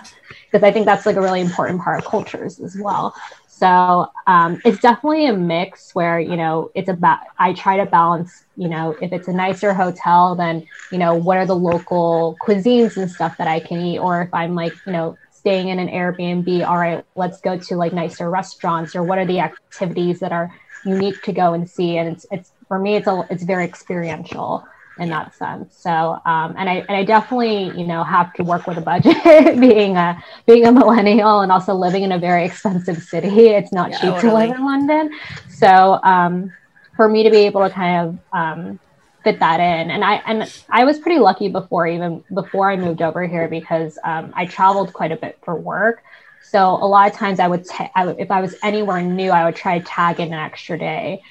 because 0.51 0.63
I 0.63 0.71
think 0.71 0.85
that's 0.85 1.05
like 1.05 1.15
a 1.15 1.21
really 1.21 1.41
important 1.41 1.81
part 1.81 1.99
of 1.99 2.05
cultures 2.05 2.59
as 2.59 2.77
well. 2.77 3.15
So 3.63 4.11
um, 4.27 4.61
it's 4.65 4.79
definitely 4.79 5.25
a 5.27 5.33
mix 5.33 5.95
where 5.95 6.19
you 6.19 6.35
know 6.35 6.69
it's 6.75 6.89
about 6.89 7.19
I 7.39 7.53
try 7.53 7.77
to 7.77 7.85
balance 7.85 8.43
you 8.57 8.67
know 8.67 8.97
if 9.01 9.13
it's 9.13 9.29
a 9.29 9.33
nicer 9.33 9.73
hotel 9.73 10.35
then 10.35 10.67
you 10.91 10.97
know 10.97 11.15
what 11.15 11.37
are 11.37 11.45
the 11.45 11.55
local 11.55 12.37
cuisines 12.41 12.97
and 12.97 13.09
stuff 13.09 13.37
that 13.37 13.47
I 13.47 13.61
can 13.61 13.79
eat? 13.79 13.99
Or 13.99 14.21
if 14.23 14.33
I'm 14.33 14.53
like 14.55 14.73
you 14.85 14.91
know 14.91 15.17
staying 15.31 15.69
in 15.69 15.79
an 15.79 15.87
Airbnb 15.87 16.67
all 16.67 16.77
right 16.77 17.05
let's 17.15 17.39
go 17.39 17.57
to 17.57 17.75
like 17.77 17.93
nicer 17.93 18.29
restaurants 18.29 18.95
or 18.97 19.03
what 19.03 19.17
are 19.17 19.25
the 19.25 19.39
activities 19.39 20.19
that 20.19 20.33
are 20.33 20.51
unique 20.83 21.21
to 21.23 21.31
go 21.31 21.53
and 21.53 21.69
see? 21.69 21.97
And 21.97 22.09
it's 22.09 22.25
it's 22.31 22.51
for 22.67 22.79
me 22.79 22.95
it's 22.97 23.07
a 23.07 23.25
it's 23.29 23.43
very 23.43 23.63
experiential 23.63 24.65
in 24.97 25.09
that 25.09 25.33
sense. 25.35 25.75
So, 25.79 25.89
um, 25.89 26.55
and 26.57 26.69
I 26.69 26.85
and 26.87 26.91
I 26.91 27.03
definitely 27.03 27.77
you 27.77 27.85
know 27.87 28.03
have 28.03 28.33
to 28.35 28.43
work 28.43 28.67
with 28.67 28.77
a 28.77 28.81
budget, 28.81 29.15
being 29.59 29.97
a 29.97 30.23
being 30.45 30.65
a 30.65 30.71
millennial 30.71 31.41
and 31.41 31.51
also 31.51 31.73
living 31.73 32.03
in 32.03 32.11
a 32.11 32.19
very 32.19 32.45
expensive 32.45 33.01
city. 33.01 33.49
It's 33.49 33.71
not 33.71 33.91
yeah, 33.91 33.97
cheap 33.97 34.13
totally. 34.15 34.21
to 34.21 34.47
live 34.47 34.57
in 34.57 34.65
London. 34.65 35.19
So, 35.49 35.99
um, 36.03 36.51
for 36.95 37.09
me 37.09 37.23
to 37.23 37.31
be 37.31 37.37
able 37.37 37.61
to 37.61 37.69
kind 37.69 38.07
of 38.07 38.19
um, 38.37 38.79
fit 39.23 39.39
that 39.39 39.59
in, 39.59 39.89
and 39.89 40.03
I 40.03 40.15
and 40.27 40.51
I 40.69 40.83
was 40.83 40.99
pretty 40.99 41.19
lucky 41.19 41.49
before 41.49 41.87
even 41.87 42.23
before 42.33 42.69
I 42.69 42.75
moved 42.75 43.01
over 43.01 43.25
here 43.25 43.47
because 43.47 43.97
um, 44.03 44.31
I 44.35 44.45
traveled 44.45 44.93
quite 44.93 45.11
a 45.11 45.17
bit 45.17 45.39
for 45.43 45.55
work. 45.55 46.03
So 46.43 46.59
a 46.59 46.85
lot 46.85 47.09
of 47.09 47.17
times 47.17 47.39
I 47.39 47.47
would, 47.47 47.65
t- 47.65 47.89
I 47.95 48.05
would 48.05 48.19
if 48.19 48.29
I 48.29 48.41
was 48.41 48.53
anywhere 48.61 49.01
new, 49.01 49.31
I 49.31 49.45
would 49.45 49.55
try 49.55 49.79
to 49.79 49.85
tag 49.85 50.19
in 50.19 50.27
an 50.27 50.33
extra 50.33 50.77
day 50.77 51.23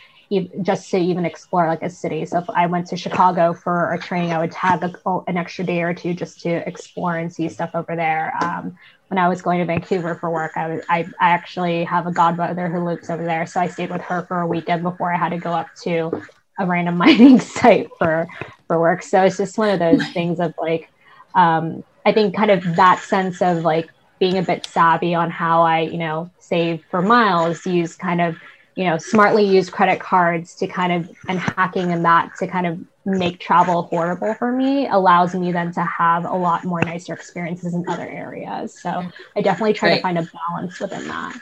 just 0.63 0.91
to 0.91 0.99
even 0.99 1.25
explore 1.25 1.67
like 1.67 1.83
a 1.83 1.91
city. 1.91 2.25
So 2.25 2.39
if 2.39 2.49
I 2.51 2.67
went 2.67 2.87
to 2.89 2.97
Chicago 2.97 3.53
for 3.53 3.93
a 3.93 3.99
training, 3.99 4.33
I 4.33 4.39
would 4.39 4.53
tag 4.53 4.83
a, 4.83 5.19
an 5.27 5.37
extra 5.37 5.65
day 5.65 5.83
or 5.83 5.93
two 5.93 6.15
just 6.15 6.41
to 6.43 6.67
explore 6.67 7.17
and 7.17 7.33
see 7.33 7.49
stuff 7.49 7.71
over 7.75 7.95
there. 7.95 8.33
Um, 8.43 8.77
when 9.09 9.19
I 9.19 9.29
was 9.29 9.43
going 9.43 9.59
to 9.59 9.67
Vancouver 9.67 10.15
for 10.15 10.31
work, 10.31 10.53
I, 10.57 10.69
was, 10.69 10.85
I, 10.89 11.01
I 11.21 11.31
actually 11.31 11.85
have 11.85 12.07
a 12.07 12.13
godmother 12.13 12.69
who 12.69 12.83
lives 12.83 13.11
over 13.11 13.25
there. 13.25 13.45
So 13.47 13.61
I 13.61 13.69
stayed 13.69 13.91
with 13.91 14.01
her 14.03 14.23
for 14.23 14.41
a 14.41 14.47
weekend 14.47 14.83
before 14.83 15.13
I 15.13 15.19
had 15.19 15.31
to 15.31 15.39
go 15.39 15.53
up 15.53 15.69
to 15.83 16.23
a 16.59 16.67
random 16.67 16.97
mining 16.99 17.39
site 17.39 17.91
for, 17.99 18.27
for 18.67 18.81
work. 18.81 19.03
So 19.03 19.23
it's 19.25 19.37
just 19.37 19.59
one 19.59 19.69
of 19.69 19.79
those 19.79 20.07
things 20.13 20.41
of 20.41 20.55
like, 20.59 20.89
um, 21.35 21.85
I 22.07 22.13
think 22.13 22.35
kind 22.35 22.51
of 22.51 22.77
that 22.77 23.01
sense 23.01 23.43
of 23.43 23.65
like 23.65 23.91
being 24.19 24.39
a 24.39 24.43
bit 24.43 24.65
savvy 24.67 25.15
on 25.15 25.31
how 25.31 25.63
I, 25.63 25.81
you 25.81 25.99
know, 25.99 26.31
save 26.39 26.85
for 26.91 27.03
miles, 27.03 27.67
use 27.67 27.97
kind 27.97 28.21
of 28.21 28.37
you 28.75 28.85
know 28.85 28.97
smartly 28.99 29.45
use 29.45 29.69
credit 29.69 30.01
cards 30.01 30.55
to 30.55 30.67
kind 30.67 30.93
of 30.93 31.11
and 31.29 31.39
hacking 31.39 31.93
and 31.93 32.05
that 32.05 32.31
to 32.39 32.47
kind 32.47 32.67
of 32.67 32.79
make 33.05 33.41
travel 33.41 33.89
affordable 33.89 34.37
for 34.39 34.53
me 34.53 34.87
allows 34.89 35.35
me 35.35 35.51
then 35.51 35.73
to 35.73 35.83
have 35.83 36.25
a 36.25 36.35
lot 36.35 36.65
more 36.65 36.81
nicer 36.83 37.13
experiences 37.13 37.75
in 37.75 37.85
other 37.89 38.09
areas. 38.09 38.81
So 38.81 39.05
i 39.37 39.43
definitely 39.43 39.73
try 39.73 39.91
Great. 39.91 39.97
to 39.97 40.03
find 40.03 40.19
a 40.19 40.29
balance 40.49 40.79
within 40.79 41.09
that. 41.09 41.41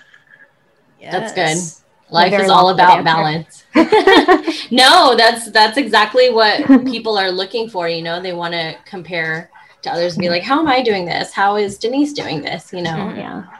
Yes. 1.00 1.12
that's 1.12 1.34
good. 1.34 2.12
Life 2.12 2.32
is 2.32 2.50
all 2.50 2.70
about 2.70 3.04
balance. 3.04 3.64
No 4.72 5.14
that's 5.16 5.50
that's 5.50 5.76
exactly 5.76 6.30
what 6.30 6.66
people 6.86 7.18
are 7.18 7.30
looking 7.30 7.68
for 7.68 7.88
you 7.88 8.02
know? 8.02 8.20
They 8.22 8.32
want 8.32 8.54
to 8.54 8.76
compare 8.84 9.50
to 9.82 9.90
others 9.90 10.14
and 10.14 10.20
be 10.20 10.28
like 10.28 10.42
how 10.42 10.60
am 10.60 10.68
i 10.68 10.82
doing 10.82 11.04
this? 11.04 11.32
How 11.32 11.56
is 11.56 11.78
denise 11.78 12.12
doing 12.12 12.40
this? 12.40 12.72
You 12.72 12.82
know? 12.82 13.12
Yeah. 13.14 13.44
so 13.44 13.59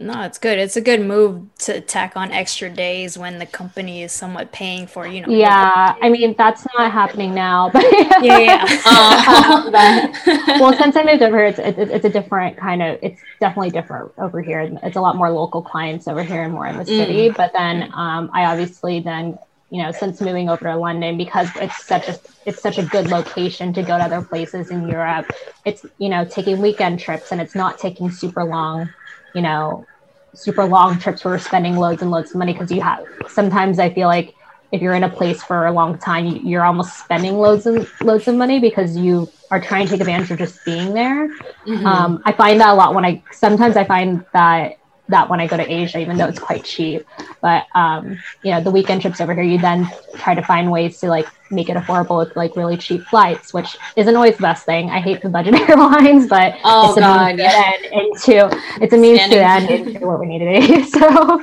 no, 0.00 0.22
it's 0.22 0.38
good. 0.38 0.58
It's 0.58 0.76
a 0.76 0.80
good 0.80 1.02
move 1.02 1.46
to 1.58 1.82
tack 1.82 2.16
on 2.16 2.32
extra 2.32 2.70
days 2.70 3.18
when 3.18 3.38
the 3.38 3.44
company 3.44 4.02
is 4.02 4.12
somewhat 4.12 4.50
paying 4.50 4.86
for 4.86 5.06
you 5.06 5.20
know. 5.20 5.28
Yeah, 5.28 5.94
I 6.00 6.08
mean 6.08 6.34
that's 6.38 6.66
not 6.74 6.90
happening 6.90 7.34
now, 7.34 7.68
but 7.70 7.82
yeah, 8.22 8.40
yeah. 8.40 8.64
but, 9.70 10.26
well, 10.58 10.72
since 10.72 10.96
I 10.96 11.04
moved 11.04 11.22
over 11.22 11.36
here, 11.36 11.46
it's, 11.46 11.58
it's 11.58 11.78
it's 11.78 12.04
a 12.06 12.08
different 12.08 12.56
kind 12.56 12.82
of. 12.82 12.98
It's 13.02 13.20
definitely 13.40 13.70
different 13.70 14.12
over 14.16 14.40
here. 14.40 14.74
It's 14.82 14.96
a 14.96 15.02
lot 15.02 15.16
more 15.16 15.30
local 15.30 15.60
clients 15.60 16.08
over 16.08 16.22
here 16.22 16.44
and 16.44 16.54
more 16.54 16.66
in 16.66 16.78
the 16.78 16.86
city. 16.86 17.28
Mm. 17.28 17.36
But 17.36 17.52
then 17.52 17.90
um, 17.92 18.30
I 18.32 18.46
obviously 18.46 19.00
then 19.00 19.38
you 19.68 19.82
know 19.82 19.92
since 19.92 20.20
moving 20.20 20.48
over 20.48 20.64
to 20.64 20.76
london 20.76 21.16
because 21.16 21.48
it's 21.54 21.86
such 21.86 22.08
a 22.08 22.18
it's 22.44 22.60
such 22.60 22.76
a 22.76 22.82
good 22.86 23.06
location 23.06 23.72
to 23.72 23.82
go 23.82 23.96
to 23.96 24.02
other 24.02 24.20
places 24.20 24.68
in 24.72 24.88
europe 24.88 25.30
it's 25.64 25.86
you 25.98 26.08
know 26.08 26.24
taking 26.24 26.60
weekend 26.60 26.98
trips 26.98 27.30
and 27.30 27.40
it's 27.40 27.54
not 27.54 27.78
taking 27.78 28.10
super 28.10 28.42
long 28.42 28.90
you 29.34 29.42
know, 29.42 29.86
super 30.34 30.64
long 30.64 30.98
trips 30.98 31.24
where 31.24 31.34
we're 31.34 31.38
spending 31.38 31.76
loads 31.76 32.02
and 32.02 32.10
loads 32.10 32.30
of 32.30 32.36
money 32.36 32.52
because 32.52 32.70
you 32.70 32.80
have 32.80 33.04
sometimes 33.28 33.78
I 33.78 33.92
feel 33.92 34.08
like 34.08 34.34
if 34.72 34.80
you're 34.80 34.94
in 34.94 35.04
a 35.04 35.08
place 35.08 35.42
for 35.42 35.66
a 35.66 35.72
long 35.72 35.98
time, 35.98 36.26
you're 36.26 36.64
almost 36.64 36.98
spending 36.98 37.34
loads 37.34 37.66
and 37.66 37.88
loads 38.02 38.28
of 38.28 38.36
money 38.36 38.60
because 38.60 38.96
you 38.96 39.28
are 39.50 39.60
trying 39.60 39.86
to 39.86 39.90
take 39.90 40.00
advantage 40.00 40.30
of 40.30 40.38
just 40.38 40.64
being 40.64 40.94
there. 40.94 41.28
Mm-hmm. 41.28 41.86
Um, 41.86 42.22
I 42.24 42.32
find 42.32 42.60
that 42.60 42.68
a 42.70 42.74
lot 42.74 42.94
when 42.94 43.04
I 43.04 43.22
sometimes 43.32 43.76
I 43.76 43.84
find 43.84 44.24
that 44.32 44.79
that 45.10 45.28
when 45.28 45.40
I 45.40 45.46
go 45.46 45.56
to 45.56 45.70
Asia, 45.70 45.98
even 45.98 46.16
though 46.16 46.26
it's 46.26 46.38
quite 46.38 46.64
cheap. 46.64 47.06
But 47.40 47.66
um, 47.74 48.18
you 48.42 48.52
know, 48.52 48.60
the 48.60 48.70
weekend 48.70 49.02
trips 49.02 49.20
over 49.20 49.34
here, 49.34 49.42
you 49.42 49.58
then 49.58 49.88
try 50.16 50.34
to 50.34 50.42
find 50.42 50.70
ways 50.70 50.98
to 51.00 51.08
like 51.08 51.26
make 51.50 51.68
it 51.68 51.76
affordable 51.76 52.18
with 52.18 52.34
like 52.36 52.56
really 52.56 52.76
cheap 52.76 53.02
flights, 53.04 53.52
which 53.52 53.76
isn't 53.96 54.14
always 54.14 54.36
the 54.36 54.42
best 54.42 54.64
thing. 54.64 54.90
I 54.90 55.00
hate 55.00 55.22
the 55.22 55.28
budget 55.28 55.54
airlines, 55.54 56.26
but 56.28 56.56
oh 56.64 56.88
it's 56.88 56.98
a 56.98 57.00
god, 57.00 57.36
means 57.36 57.40
yeah. 57.40 57.72
into 57.92 58.82
it's 58.82 58.92
a 58.92 58.96
means 58.96 59.20
Standing. 59.20 59.38
to 59.38 59.44
end 59.44 59.86
into 59.86 60.06
what 60.06 60.20
we 60.20 60.26
need 60.26 60.38
to 60.38 60.46
be. 60.46 60.90
So 60.90 61.42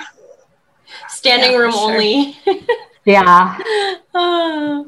standing 1.10 1.52
yeah, 1.52 1.58
room 1.58 1.72
sure. 1.72 1.92
only. 1.92 2.38
yeah. 3.06 4.88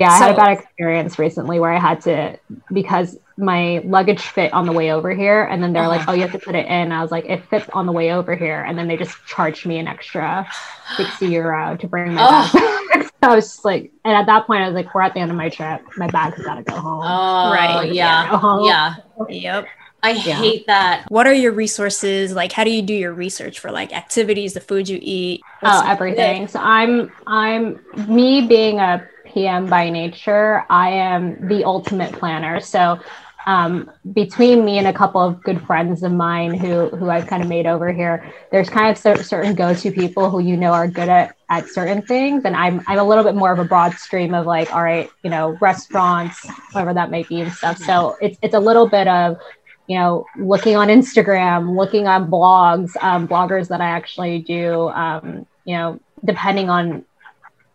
Yeah, 0.00 0.12
I 0.12 0.18
so, 0.18 0.24
had 0.24 0.34
a 0.34 0.36
bad 0.36 0.58
experience 0.58 1.18
recently 1.18 1.60
where 1.60 1.70
I 1.70 1.78
had 1.78 2.00
to 2.02 2.38
because 2.72 3.18
my 3.36 3.82
luggage 3.84 4.22
fit 4.22 4.50
on 4.54 4.64
the 4.64 4.72
way 4.72 4.92
over 4.92 5.12
here, 5.12 5.44
and 5.44 5.62
then 5.62 5.74
they're 5.74 5.82
uh-huh. 5.82 5.96
like, 5.98 6.08
"Oh, 6.08 6.12
you 6.12 6.22
have 6.22 6.32
to 6.32 6.38
put 6.38 6.54
it 6.54 6.66
in." 6.66 6.90
I 6.90 7.02
was 7.02 7.10
like, 7.10 7.26
"It 7.26 7.44
fits 7.44 7.68
on 7.74 7.84
the 7.84 7.92
way 7.92 8.10
over 8.12 8.34
here," 8.34 8.62
and 8.62 8.78
then 8.78 8.88
they 8.88 8.96
just 8.96 9.14
charged 9.26 9.66
me 9.66 9.78
an 9.78 9.86
extra 9.86 10.48
sixty 10.96 11.26
euro 11.26 11.76
to 11.76 11.86
bring 11.86 12.14
my 12.14 12.26
oh. 12.26 12.88
bag. 12.94 13.02
so 13.22 13.30
I 13.30 13.34
was 13.34 13.44
just 13.44 13.64
like, 13.64 13.92
and 14.06 14.14
at 14.14 14.24
that 14.24 14.46
point, 14.46 14.62
I 14.62 14.68
was 14.68 14.74
like, 14.74 14.94
"We're 14.94 15.02
at 15.02 15.12
the 15.12 15.20
end 15.20 15.30
of 15.30 15.36
my 15.36 15.50
trip. 15.50 15.82
My 15.98 16.06
bag 16.06 16.32
has 16.32 16.46
got 16.46 16.54
to 16.54 16.62
go 16.62 16.76
home." 16.76 17.02
Oh, 17.04 17.52
right, 17.52 17.92
yeah, 17.92 18.38
home. 18.38 18.64
yeah, 18.64 18.94
yep. 19.28 19.66
I 20.02 20.12
yeah. 20.12 20.36
hate 20.36 20.66
that. 20.66 21.04
What 21.10 21.26
are 21.26 21.34
your 21.34 21.52
resources? 21.52 22.32
Like, 22.32 22.52
how 22.52 22.64
do 22.64 22.70
you 22.70 22.80
do 22.80 22.94
your 22.94 23.12
research 23.12 23.58
for 23.58 23.70
like 23.70 23.92
activities, 23.92 24.54
the 24.54 24.60
food 24.60 24.88
you 24.88 24.98
eat? 25.02 25.42
oh, 25.62 25.82
everything. 25.86 26.48
So 26.48 26.58
I'm, 26.58 27.12
I'm 27.26 27.78
me 28.08 28.46
being 28.46 28.78
a 28.78 29.06
PM 29.32 29.66
by 29.66 29.90
nature. 29.90 30.64
I 30.68 30.90
am 30.90 31.48
the 31.48 31.64
ultimate 31.64 32.12
planner. 32.12 32.60
So 32.60 33.00
um, 33.46 33.90
between 34.12 34.64
me 34.64 34.78
and 34.78 34.86
a 34.86 34.92
couple 34.92 35.20
of 35.20 35.42
good 35.42 35.64
friends 35.66 36.02
of 36.02 36.12
mine 36.12 36.54
who 36.54 36.88
who 36.90 37.08
I've 37.10 37.26
kind 37.26 37.42
of 37.42 37.48
made 37.48 37.66
over 37.66 37.92
here, 37.92 38.32
there's 38.50 38.68
kind 38.68 38.90
of 38.90 38.98
certain 38.98 39.54
go-to 39.54 39.90
people 39.90 40.30
who 40.30 40.40
you 40.40 40.56
know 40.56 40.72
are 40.72 40.86
good 40.86 41.08
at 41.08 41.36
at 41.48 41.68
certain 41.68 42.02
things, 42.02 42.44
and 42.44 42.54
I'm 42.54 42.82
I'm 42.86 42.98
a 42.98 43.04
little 43.04 43.24
bit 43.24 43.34
more 43.34 43.52
of 43.52 43.58
a 43.58 43.64
broad 43.64 43.94
stream 43.94 44.34
of 44.34 44.46
like, 44.46 44.72
all 44.74 44.82
right, 44.82 45.10
you 45.22 45.30
know, 45.30 45.56
restaurants, 45.60 46.46
whatever 46.72 46.92
that 46.94 47.10
might 47.10 47.28
be 47.28 47.40
and 47.40 47.52
stuff. 47.52 47.78
So 47.78 48.16
it's 48.20 48.38
it's 48.42 48.54
a 48.54 48.60
little 48.60 48.88
bit 48.88 49.08
of 49.08 49.38
you 49.86 49.98
know 49.98 50.26
looking 50.36 50.76
on 50.76 50.88
Instagram, 50.88 51.76
looking 51.76 52.06
on 52.06 52.30
blogs, 52.30 52.90
um, 53.00 53.26
bloggers 53.26 53.68
that 53.68 53.80
I 53.80 53.88
actually 53.88 54.40
do, 54.40 54.90
um, 54.90 55.46
you 55.64 55.76
know, 55.76 55.98
depending 56.24 56.68
on 56.68 57.04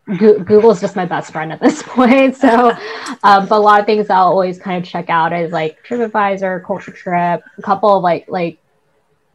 Google 0.06 0.72
is 0.72 0.80
just 0.80 0.96
my 0.96 1.06
best 1.06 1.32
friend 1.32 1.52
at 1.52 1.60
this 1.60 1.82
point. 1.86 2.36
So, 2.36 2.72
um, 3.24 3.48
but 3.48 3.58
a 3.58 3.60
lot 3.60 3.80
of 3.80 3.86
things 3.86 4.10
I'll 4.10 4.28
always 4.28 4.60
kind 4.60 4.84
of 4.84 4.90
check 4.90 5.10
out 5.10 5.34
is 5.34 5.52
like 5.52 5.84
TripAdvisor, 5.86 6.64
Culture 6.66 6.92
Trip, 6.92 7.44
a 7.58 7.62
couple 7.62 7.98
of 7.98 8.04
like 8.04 8.28
like 8.28 8.60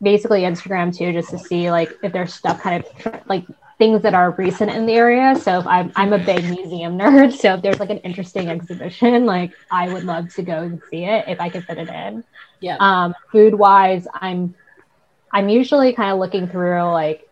basically 0.00 0.42
Instagram 0.42 0.96
too, 0.96 1.12
just 1.12 1.30
to 1.30 1.38
see 1.38 1.70
like 1.70 1.92
if 2.02 2.12
there's 2.12 2.32
stuff 2.32 2.60
kind 2.60 2.84
of 2.84 3.20
like 3.28 3.46
things 3.78 4.02
that 4.02 4.14
are 4.14 4.30
recent 4.32 4.70
in 4.70 4.86
the 4.86 4.92
area. 4.92 5.34
So 5.36 5.58
if 5.58 5.66
I'm 5.66 5.90
I'm 5.96 6.12
a 6.12 6.18
big 6.18 6.44
museum 6.44 6.96
nerd, 6.98 7.32
so 7.32 7.54
if 7.54 7.62
there's 7.62 7.80
like 7.80 7.90
an 7.90 7.98
interesting 7.98 8.48
exhibition, 8.48 9.26
like 9.26 9.52
I 9.70 9.92
would 9.92 10.04
love 10.04 10.32
to 10.34 10.42
go 10.42 10.62
and 10.62 10.80
see 10.90 11.04
it 11.04 11.24
if 11.26 11.40
I 11.40 11.48
could 11.48 11.64
fit 11.64 11.78
it 11.78 11.88
in. 11.88 12.22
Yeah. 12.60 12.76
Um, 12.78 13.14
food 13.32 13.54
wise, 13.54 14.06
I'm 14.14 14.54
I'm 15.32 15.48
usually 15.48 15.92
kind 15.94 16.12
of 16.12 16.18
looking 16.18 16.46
through 16.46 16.82
like 16.92 17.28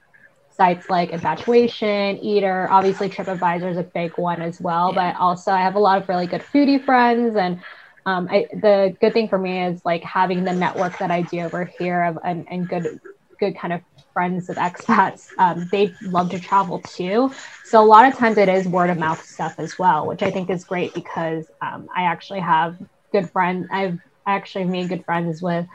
sites 0.58 0.90
like 0.90 1.10
Infatuation, 1.10 2.18
Eater, 2.18 2.68
obviously 2.70 3.08
TripAdvisor 3.08 3.70
is 3.70 3.78
a 3.78 3.84
big 3.84 4.18
one 4.18 4.42
as 4.42 4.60
well. 4.60 4.92
Yeah. 4.94 5.12
But 5.12 5.20
also, 5.20 5.52
I 5.52 5.60
have 5.60 5.76
a 5.76 5.78
lot 5.78 6.02
of 6.02 6.08
really 6.08 6.26
good 6.26 6.42
foodie 6.42 6.84
friends, 6.84 7.36
and 7.36 7.62
um, 8.04 8.28
I, 8.30 8.48
the 8.52 8.96
good 9.00 9.12
thing 9.12 9.28
for 9.28 9.38
me 9.38 9.64
is 9.64 9.80
like 9.84 10.02
having 10.02 10.44
the 10.44 10.52
network 10.52 10.98
that 10.98 11.10
I 11.10 11.22
do 11.22 11.40
over 11.40 11.64
here 11.64 12.02
of 12.04 12.18
and, 12.24 12.46
and 12.50 12.68
good 12.68 13.00
good 13.40 13.56
kind 13.56 13.72
of 13.72 13.80
friends 14.12 14.50
of 14.50 14.56
expats. 14.56 15.28
Um, 15.38 15.68
they 15.70 15.94
love 16.02 16.30
to 16.30 16.40
travel 16.40 16.80
too, 16.80 17.30
so 17.64 17.82
a 17.82 17.86
lot 17.86 18.06
of 18.06 18.18
times 18.18 18.36
it 18.36 18.48
is 18.48 18.66
word 18.66 18.90
of 18.90 18.98
mouth 18.98 19.24
stuff 19.24 19.54
as 19.58 19.78
well, 19.78 20.06
which 20.06 20.22
I 20.22 20.30
think 20.30 20.50
is 20.50 20.64
great 20.64 20.92
because 20.92 21.46
um, 21.62 21.86
I 21.96 22.02
actually 22.02 22.40
have 22.40 22.76
good 23.12 23.30
friends. 23.30 23.68
I've 23.70 23.98
actually 24.26 24.64
made 24.64 24.88
good 24.88 25.04
friends 25.04 25.40
with 25.40 25.66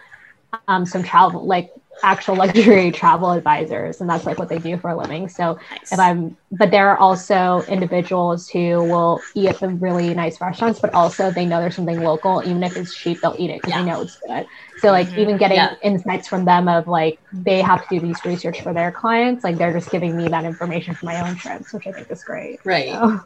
um, 0.68 0.86
some 0.86 1.04
travel 1.04 1.46
like 1.46 1.72
actual 2.02 2.36
luxury 2.36 2.92
travel 3.02 3.32
advisors 3.32 4.02
and 4.02 4.10
that's 4.10 4.26
like 4.26 4.38
what 4.38 4.50
they 4.50 4.60
do 4.60 4.78
for 4.78 4.90
a 4.90 4.98
living 4.98 5.28
so 5.30 5.58
Nice. 5.72 5.92
if 5.92 6.00
i'm 6.00 6.36
but 6.52 6.72
there 6.72 6.90
are 6.90 6.98
also 6.98 7.64
individuals 7.68 8.50
who 8.50 8.84
will 8.84 9.28
eat 9.36 9.48
at 9.50 9.60
the 9.60 9.70
really 9.70 10.14
nice 10.14 10.40
restaurants 10.42 10.80
but 10.80 10.94
also 10.94 11.32
they 11.32 11.46
know 11.46 11.60
there's 11.62 11.76
something 11.76 12.00
local 12.00 12.42
even 12.46 12.64
if 12.64 12.76
it's 12.76 12.94
cheap 12.94 13.22
they'll 13.22 13.36
eat 13.40 13.50
it 13.50 13.58
because 13.64 13.72
Yeah. 13.72 13.80
they 13.80 13.86
know 13.86 14.02
it's 14.02 14.18
good 14.28 14.46
so 14.76 14.92
like 14.92 15.08
Mhm. 15.10 15.18
even 15.18 15.38
getting 15.38 15.58
Yeah. 15.58 15.76
insights 15.82 16.28
from 16.28 16.46
them 16.46 16.68
of 16.68 16.88
like 16.88 17.20
they 17.32 17.62
have 17.62 17.82
to 17.82 17.88
do 17.90 18.00
these 18.02 18.26
research 18.26 18.62
for 18.62 18.74
their 18.74 18.92
clients 18.92 19.44
like 19.44 19.58
they're 19.58 19.74
just 19.74 19.90
giving 19.92 20.16
me 20.18 20.30
that 20.30 20.46
information 20.46 20.96
for 20.96 21.06
my 21.06 21.22
own 21.22 21.36
trips 21.36 21.74
which 21.74 21.88
i 21.88 21.92
think 21.92 22.08
is 22.12 22.24
great 22.24 22.60
Right. 22.66 22.90
So, 22.90 23.20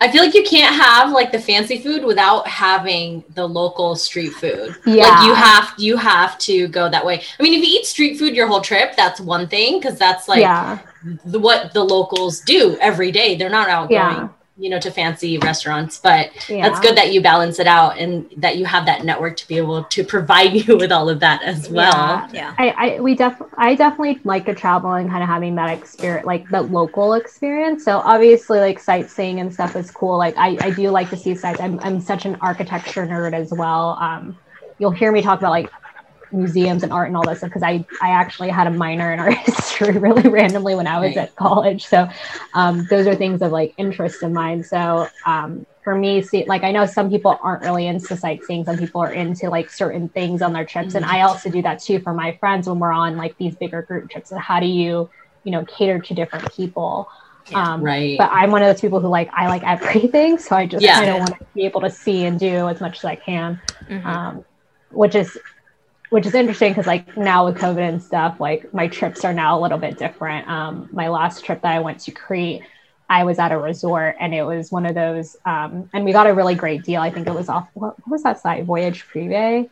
I 0.00 0.10
feel 0.10 0.22
like 0.22 0.34
you 0.34 0.42
can't 0.44 0.74
have 0.74 1.10
like 1.12 1.32
the 1.32 1.38
fancy 1.38 1.78
food 1.78 2.04
without 2.04 2.46
having 2.48 3.24
the 3.34 3.46
local 3.46 3.94
street 3.96 4.30
food. 4.34 4.74
yeah 4.86 5.08
Like 5.08 5.26
you 5.26 5.34
have 5.34 5.74
you 5.78 5.96
have 5.96 6.38
to 6.38 6.68
go 6.68 6.88
that 6.88 7.04
way. 7.04 7.22
I 7.38 7.42
mean, 7.42 7.54
if 7.54 7.60
you 7.66 7.78
eat 7.78 7.86
street 7.86 8.18
food 8.18 8.34
your 8.34 8.46
whole 8.46 8.60
trip, 8.60 8.96
that's 8.96 9.20
one 9.20 9.46
thing 9.48 9.78
because 9.78 9.98
that's 9.98 10.28
like 10.28 10.40
yeah 10.40 10.78
the, 11.24 11.38
what 11.38 11.72
the 11.72 11.84
locals 11.84 12.40
do 12.40 12.76
every 12.80 13.12
day. 13.12 13.36
They're 13.36 13.50
not 13.50 13.68
out 13.68 13.90
Yeah. 13.90 14.14
going, 14.14 14.30
you 14.58 14.70
know, 14.70 14.80
to 14.80 14.90
fancy 14.90 15.36
restaurants, 15.38 15.98
but 15.98 16.30
yeah 16.48 16.66
that's 16.66 16.80
good 16.80 16.96
that 16.96 17.12
you 17.12 17.20
balance 17.20 17.58
it 17.58 17.66
out 17.66 17.98
and 17.98 18.30
that 18.36 18.56
you 18.56 18.64
have 18.64 18.86
that 18.86 19.04
network 19.04 19.36
to 19.36 19.48
be 19.48 19.56
able 19.56 19.84
to 19.84 20.02
provide 20.02 20.52
you 20.66 20.76
with 20.76 20.90
all 20.90 21.08
of 21.08 21.20
that 21.20 21.42
as 21.42 21.68
well. 21.68 21.92
Yeah. 21.92 22.28
yeah. 22.32 22.54
I, 22.58 22.70
I 22.70 23.00
we 23.00 23.14
def 23.14 23.40
I 23.56 23.74
definitely 23.74 24.20
like 24.24 24.46
to 24.46 24.54
travel 24.54 24.94
and 24.94 25.10
kind 25.10 25.22
of 25.22 25.28
having 25.28 25.54
that 25.56 25.76
experience, 25.76 26.26
like 26.26 26.48
the 26.48 26.62
local 26.62 27.14
experience. 27.14 27.84
So 27.84 27.98
obviously, 27.98 28.58
like 28.58 28.78
sightseeing 28.78 29.40
and 29.40 29.52
stuff 29.52 29.76
is 29.76 29.90
cool. 29.90 30.16
Like 30.16 30.36
I, 30.36 30.56
I 30.60 30.70
do 30.70 30.90
like 30.90 31.10
to 31.10 31.16
see 31.16 31.34
sites. 31.34 31.60
I'm 31.60 31.78
I'm 31.80 32.00
such 32.00 32.24
an 32.24 32.36
architecture 32.40 33.06
nerd 33.06 33.34
as 33.34 33.52
well. 33.52 33.98
Um, 34.00 34.38
you'll 34.78 34.90
hear 34.90 35.12
me 35.12 35.22
talk 35.22 35.38
about 35.38 35.50
like 35.50 35.70
museums 36.32 36.82
and 36.82 36.92
art 36.92 37.08
and 37.08 37.16
all 37.16 37.24
this 37.24 37.38
stuff 37.38 37.50
because 37.50 37.62
I 37.62 37.84
I 38.02 38.10
actually 38.10 38.48
had 38.50 38.66
a 38.66 38.70
minor 38.70 39.12
in 39.12 39.20
art 39.20 39.34
history 39.46 39.96
really 39.98 40.28
randomly 40.28 40.74
when 40.74 40.86
I 40.86 40.98
was 40.98 41.16
Right. 41.16 41.28
at 41.28 41.36
college. 41.36 41.86
So 41.86 42.08
um, 42.54 42.86
those 42.90 43.06
are 43.06 43.14
things 43.14 43.42
of 43.42 43.52
like 43.52 43.74
interest 43.78 44.22
of 44.22 44.32
mine. 44.32 44.62
So 44.64 45.08
um, 45.26 45.66
for 45.84 45.94
me, 45.94 46.22
see, 46.22 46.44
like 46.46 46.64
I 46.64 46.72
know 46.72 46.84
some 46.86 47.10
people 47.10 47.38
aren't 47.42 47.62
really 47.62 47.86
into 47.86 48.16
sightseeing. 48.16 48.64
Some 48.64 48.76
people 48.78 49.00
are 49.00 49.12
into 49.12 49.48
like 49.50 49.70
certain 49.70 50.08
things 50.08 50.42
on 50.42 50.52
their 50.52 50.64
trips, 50.64 50.94
and 50.94 51.04
I 51.04 51.22
also 51.22 51.50
do 51.50 51.62
that 51.62 51.80
too 51.82 52.00
for 52.00 52.12
my 52.12 52.36
friends 52.40 52.68
when 52.68 52.78
we're 52.78 52.92
on 52.92 53.16
like 53.16 53.36
these 53.38 53.54
bigger 53.56 53.82
group 53.82 54.10
trips. 54.10 54.32
And 54.32 54.40
how 54.40 54.58
do 54.60 54.66
you, 54.66 55.08
you 55.44 55.52
know, 55.52 55.64
cater 55.64 55.98
to 56.00 56.14
different 56.14 56.50
people? 56.50 57.08
Yeah. 57.50 57.74
um, 57.74 57.82
Right. 57.82 58.18
But 58.18 58.30
I'm 58.32 58.50
one 58.50 58.62
of 58.62 58.68
those 58.68 58.80
people 58.80 58.98
who 59.00 59.06
like 59.08 59.30
I 59.32 59.48
like 59.48 59.62
everything, 59.64 60.38
so 60.38 60.56
I 60.56 60.66
just 60.66 60.84
Yeah. 60.84 60.96
kind 60.96 61.10
of 61.10 61.18
want 61.20 61.34
to 61.34 61.46
be 61.54 61.64
able 61.64 61.80
to 61.82 61.90
see 61.90 62.24
and 62.24 62.38
do 62.40 62.68
as 62.68 62.80
much 62.80 62.98
as 62.98 63.04
I 63.04 63.14
can 63.14 63.60
Mhm. 63.88 64.04
um, 64.04 64.44
which 64.90 65.14
is 65.14 65.38
which 66.10 66.26
is 66.26 66.34
interesting 66.34 66.70
because 66.70 66.86
like 66.86 67.16
now 67.16 67.44
with 67.46 67.56
COVID 67.58 67.88
and 67.88 68.02
stuff, 68.02 68.40
like 68.40 68.72
my 68.72 68.88
trips 68.88 69.24
are 69.24 69.32
now 69.32 69.58
a 69.58 69.60
little 69.60 69.78
bit 69.78 69.98
different. 69.98 70.48
Um, 70.48 70.88
my 70.92 71.08
last 71.08 71.44
trip 71.44 71.62
that 71.62 71.72
I 71.74 71.80
went 71.80 72.00
to 72.00 72.10
Crete, 72.12 72.62
I 73.08 73.24
was 73.24 73.38
at 73.38 73.52
a 73.52 73.58
resort 73.58 74.16
and 74.20 74.34
it 74.34 74.42
was 74.42 74.70
one 74.72 74.86
of 74.86 74.94
those, 74.94 75.36
um, 75.44 75.88
and 75.92 76.04
we 76.04 76.12
got 76.12 76.26
a 76.26 76.34
really 76.34 76.54
great 76.54 76.82
deal. 76.84 77.00
I 77.00 77.10
think 77.10 77.26
it 77.26 77.34
was 77.34 77.48
off. 77.48 77.68
What, 77.74 77.98
what 78.00 78.08
was 78.12 78.22
that 78.24 78.40
site? 78.40 78.64
Voyage 78.64 79.06
Privé. 79.06 79.68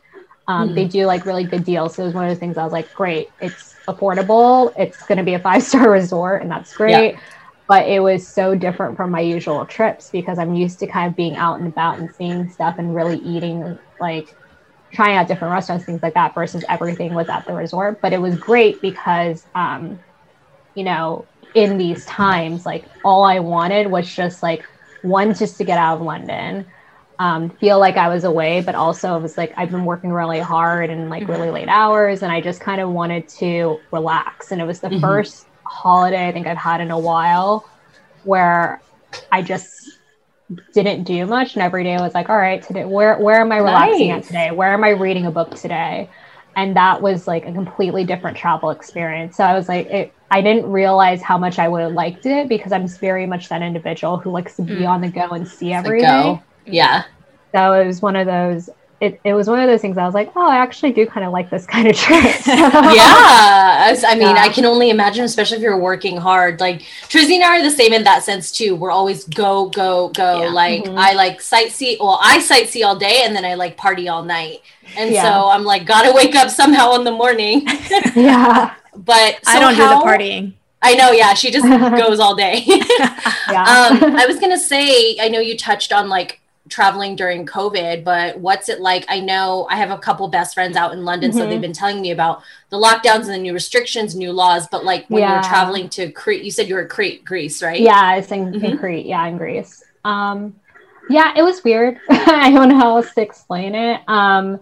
Um, 0.47 0.71
Mhm. 0.71 0.75
They 0.75 0.85
do 0.85 1.07
like 1.07 1.25
really 1.25 1.45
good 1.45 1.65
deals. 1.65 1.95
So 1.95 2.03
it 2.03 2.07
was 2.07 2.15
one 2.15 2.25
of 2.25 2.31
those 2.31 2.39
things. 2.39 2.59
I 2.59 2.65
was 2.65 2.73
like, 2.73 2.93
great, 2.95 3.31
it's 3.41 3.75
affordable. 3.89 4.73
It's 4.77 5.05
going 5.07 5.19
to 5.19 5.25
be 5.25 5.35
a 5.35 5.39
five 5.39 5.63
star 5.63 5.91
resort, 6.01 6.43
and 6.43 6.51
that's 6.51 6.75
great. 6.77 7.15
Yeah. 7.15 7.21
But 7.67 7.89
it 7.89 8.01
was 8.01 8.29
so 8.29 8.55
different 8.55 8.97
from 8.97 9.11
my 9.11 9.21
usual 9.21 9.65
trips 9.65 10.11
because 10.11 10.39
I'm 10.39 10.55
used 10.55 10.79
to 10.81 10.87
kind 10.87 11.09
of 11.09 11.17
being 11.17 11.35
out 11.37 11.59
and 11.61 11.67
about 11.67 11.99
and 11.99 12.15
seeing 12.15 12.51
stuff 12.51 12.75
and 12.79 12.95
really 12.95 13.17
eating 13.19 13.79
like 13.99 14.37
trying 14.95 15.17
out 15.17 15.29
different 15.29 15.53
restaurants, 15.53 15.85
things 15.85 16.03
like 16.03 16.15
that, 16.15 16.35
versus 16.35 16.65
everything 16.69 17.15
was 17.15 17.29
at 17.29 17.47
the 17.47 17.55
resort. 17.55 18.01
But 18.03 18.13
it 18.13 18.21
was 18.21 18.37
great 18.37 18.81
because, 18.83 19.47
um, 19.55 20.01
you 20.75 20.85
know, 20.85 21.29
in 21.55 21.79
these 21.79 22.05
times, 22.07 22.67
like 22.67 22.89
all 23.05 23.25
I 23.25 23.39
wanted 23.41 23.89
was 23.91 24.13
just 24.13 24.43
like 24.43 24.65
one, 25.03 25.35
just 25.35 25.59
to 25.59 25.65
get 25.65 25.79
out 25.79 25.97
of 25.97 26.03
London, 26.03 26.67
um, 27.19 27.51
feel 27.59 27.79
like 27.79 27.97
I 27.97 28.09
was 28.09 28.25
away, 28.25 28.61
but 28.61 28.75
also 28.75 29.17
it 29.17 29.23
was 29.23 29.37
like 29.39 29.53
I've 29.57 29.71
been 29.71 29.85
working 29.85 30.11
really 30.11 30.41
hard 30.41 30.91
and 30.91 31.11
like 31.11 31.29
really 31.29 31.51
late 31.51 31.69
hours, 31.69 32.23
and 32.23 32.33
I 32.33 32.41
just 32.41 32.61
kind 32.61 32.81
of 32.81 32.91
wanted 32.91 33.29
to 33.39 33.79
relax. 33.93 34.51
And 34.51 34.61
it 34.61 34.65
was 34.65 34.81
the 34.81 34.91
Mhm. 34.91 35.01
first 35.01 35.47
holiday 35.67 36.29
I 36.29 36.33
think 36.33 36.47
I've 36.47 36.57
had 36.59 36.81
in 36.81 36.91
a 36.91 36.99
while 36.99 37.69
where 38.25 38.83
I 39.31 39.43
just 39.43 39.84
didn't 40.73 41.05
do 41.05 41.27
much 41.27 41.55
and 41.55 41.63
every 41.63 41.85
day 41.85 41.95
I 41.95 42.03
was 42.03 42.15
like 42.15 42.29
all 42.29 42.37
right 42.37 42.63
today 42.63 42.85
where 42.85 43.19
where 43.19 43.41
am 43.41 43.53
I 43.53 43.59
relaxing 43.59 44.09
Nice. 44.09 44.25
at 44.25 44.27
today 44.29 44.51
where 44.51 44.73
am 44.73 44.85
I 44.85 44.91
reading 44.91 45.27
a 45.27 45.31
book 45.31 45.55
today 45.55 46.11
and 46.57 46.77
that 46.77 47.03
was 47.03 47.27
like 47.27 47.47
a 47.47 47.53
completely 47.53 48.05
different 48.05 48.37
travel 48.37 48.71
experience 48.71 49.37
so 49.37 49.45
I 49.45 49.55
was 49.55 49.69
like 49.69 49.87
it, 49.87 50.15
I 50.31 50.41
didn't 50.41 50.71
realize 50.71 51.23
how 51.23 51.39
much 51.39 51.59
I 51.59 51.69
would 51.69 51.83
have 51.83 51.93
liked 51.93 52.27
it 52.27 52.49
because 52.49 52.73
I'm 52.73 52.89
very 52.89 53.27
much 53.27 53.49
that 53.51 53.63
individual 53.63 54.19
who 54.19 54.31
likes 54.31 54.57
to 54.57 54.63
be 54.63 54.75
Mm. 54.75 54.89
on 54.89 55.01
the 55.03 55.09
go 55.09 55.29
and 55.31 55.47
see 55.47 55.73
everything. 55.73 56.43
Yeah. 56.67 57.05
so 57.55 57.73
it 57.75 57.87
was 57.87 58.03
one 58.03 58.17
of 58.17 58.27
those 58.27 58.69
it, 59.01 59.21
it 59.25 59.35
was 59.35 59.49
one 59.49 59.59
of 59.61 59.69
those 59.69 59.81
things 59.81 59.99
I 59.99 60.05
was 60.07 60.15
like 60.15 60.33
oh 60.37 60.49
I 60.49 60.57
actually 60.57 60.93
do 60.93 61.07
kind 61.07 61.27
of 61.27 61.33
like 61.33 61.51
this 61.51 61.67
kind 61.67 61.89
of 61.89 61.97
trip 62.05 62.23
yeah 62.47 63.95
i 64.07 64.15
mean 64.15 64.35
Yeah. 64.37 64.43
i 64.43 64.49
can 64.49 64.65
only 64.65 64.91
imagine 64.91 65.25
especially 65.25 65.57
if 65.59 65.63
you're 65.63 65.79
working 65.79 66.17
hard 66.17 66.61
like 66.61 66.81
Trizzy 67.09 67.35
and 67.35 67.45
i 67.45 67.59
are 67.59 67.63
the 67.63 67.71
same 67.71 67.93
in 67.93 68.05
that 68.05 68.23
sense 68.23 68.51
too 68.53 68.75
we're 68.77 68.91
always 68.91 69.25
go 69.25 69.69
go 69.69 70.09
go 70.09 70.43
Yeah. 70.43 70.49
like 70.49 70.85
Mhm. 70.85 70.97
i 70.99 71.13
like 71.13 71.41
sightsee 71.41 71.97
well 72.01 72.19
i 72.23 72.39
sightsee 72.39 72.85
all 72.85 72.97
day 72.97 73.23
and 73.25 73.35
then 73.37 73.45
i 73.45 73.55
like 73.55 73.77
party 73.77 74.09
all 74.09 74.23
night 74.25 74.61
and 74.97 75.11
Yeah. 75.13 75.23
so 75.23 75.49
i'm 75.51 75.65
like 75.65 75.87
gotta 75.87 76.13
wake 76.15 76.35
up 76.35 76.51
somehow 76.51 76.95
in 76.95 77.05
the 77.05 77.13
morning 77.13 77.63
yeah 78.15 78.75
but 78.97 79.39
I 79.47 79.59
don't 79.61 79.75
somehow- 79.75 80.01
do 80.01 80.05
the 80.05 80.07
partying. 80.25 80.53
i 80.83 80.95
know 80.95 81.11
yeah 81.13 81.35
she 81.35 81.51
just 81.51 81.67
goes 81.67 82.21
all 82.21 82.35
day 82.35 82.65
yeah 82.67 83.89
um, 83.91 84.17
I 84.17 84.27
was 84.27 84.39
gonna 84.39 84.59
say, 84.59 85.17
I 85.21 85.29
know 85.29 85.41
you 85.41 85.57
touched 85.57 85.93
on 85.93 86.09
like 86.09 86.41
traveling 86.69 87.15
during 87.15 87.45
COVID, 87.45 88.05
but 88.05 88.39
what's 88.39 88.69
it 88.69 88.81
like? 88.81 89.05
I 89.09 89.21
know 89.21 89.67
I 89.71 89.77
have 89.77 89.91
a 89.91 89.99
couple 89.99 90.27
best 90.29 90.55
friends 90.55 90.77
out 90.77 90.93
in 90.93 91.05
London, 91.05 91.33
so 91.33 91.41
Mhm. 91.45 91.49
they've 91.51 91.61
been 91.61 91.73
telling 91.75 92.01
me 92.01 92.11
about 92.11 92.43
the 92.71 92.79
lockdowns 92.79 93.25
and 93.25 93.35
the 93.35 93.39
new 93.39 93.53
restrictions, 93.53 94.15
new 94.15 94.33
laws. 94.33 94.67
But 94.69 94.85
like 94.85 95.05
when 95.09 95.21
Yeah. 95.21 95.33
you're 95.35 95.43
traveling 95.43 95.89
to 95.91 96.11
Crete, 96.11 96.43
you 96.43 96.51
said 96.51 96.69
you 96.69 96.75
were 96.77 96.87
Crete, 96.87 97.25
Greece, 97.25 97.63
right? 97.63 97.79
Yeah, 97.81 98.15
it's 98.17 98.33
in, 98.33 98.55
in 98.55 98.61
Mhm. 98.61 98.81
Crete. 98.81 99.07
Yeah, 99.07 99.27
in 99.27 99.37
Greece. 99.37 99.85
Um, 100.05 100.55
yeah, 101.11 101.33
it 101.37 101.43
was 101.43 101.63
weird. 101.65 102.01
I 102.11 102.51
don't 102.51 102.71
know 102.71 102.79
how 102.79 102.97
else 102.97 103.13
to 103.15 103.21
explain 103.21 103.75
it. 103.75 104.01
Um, 104.09 104.59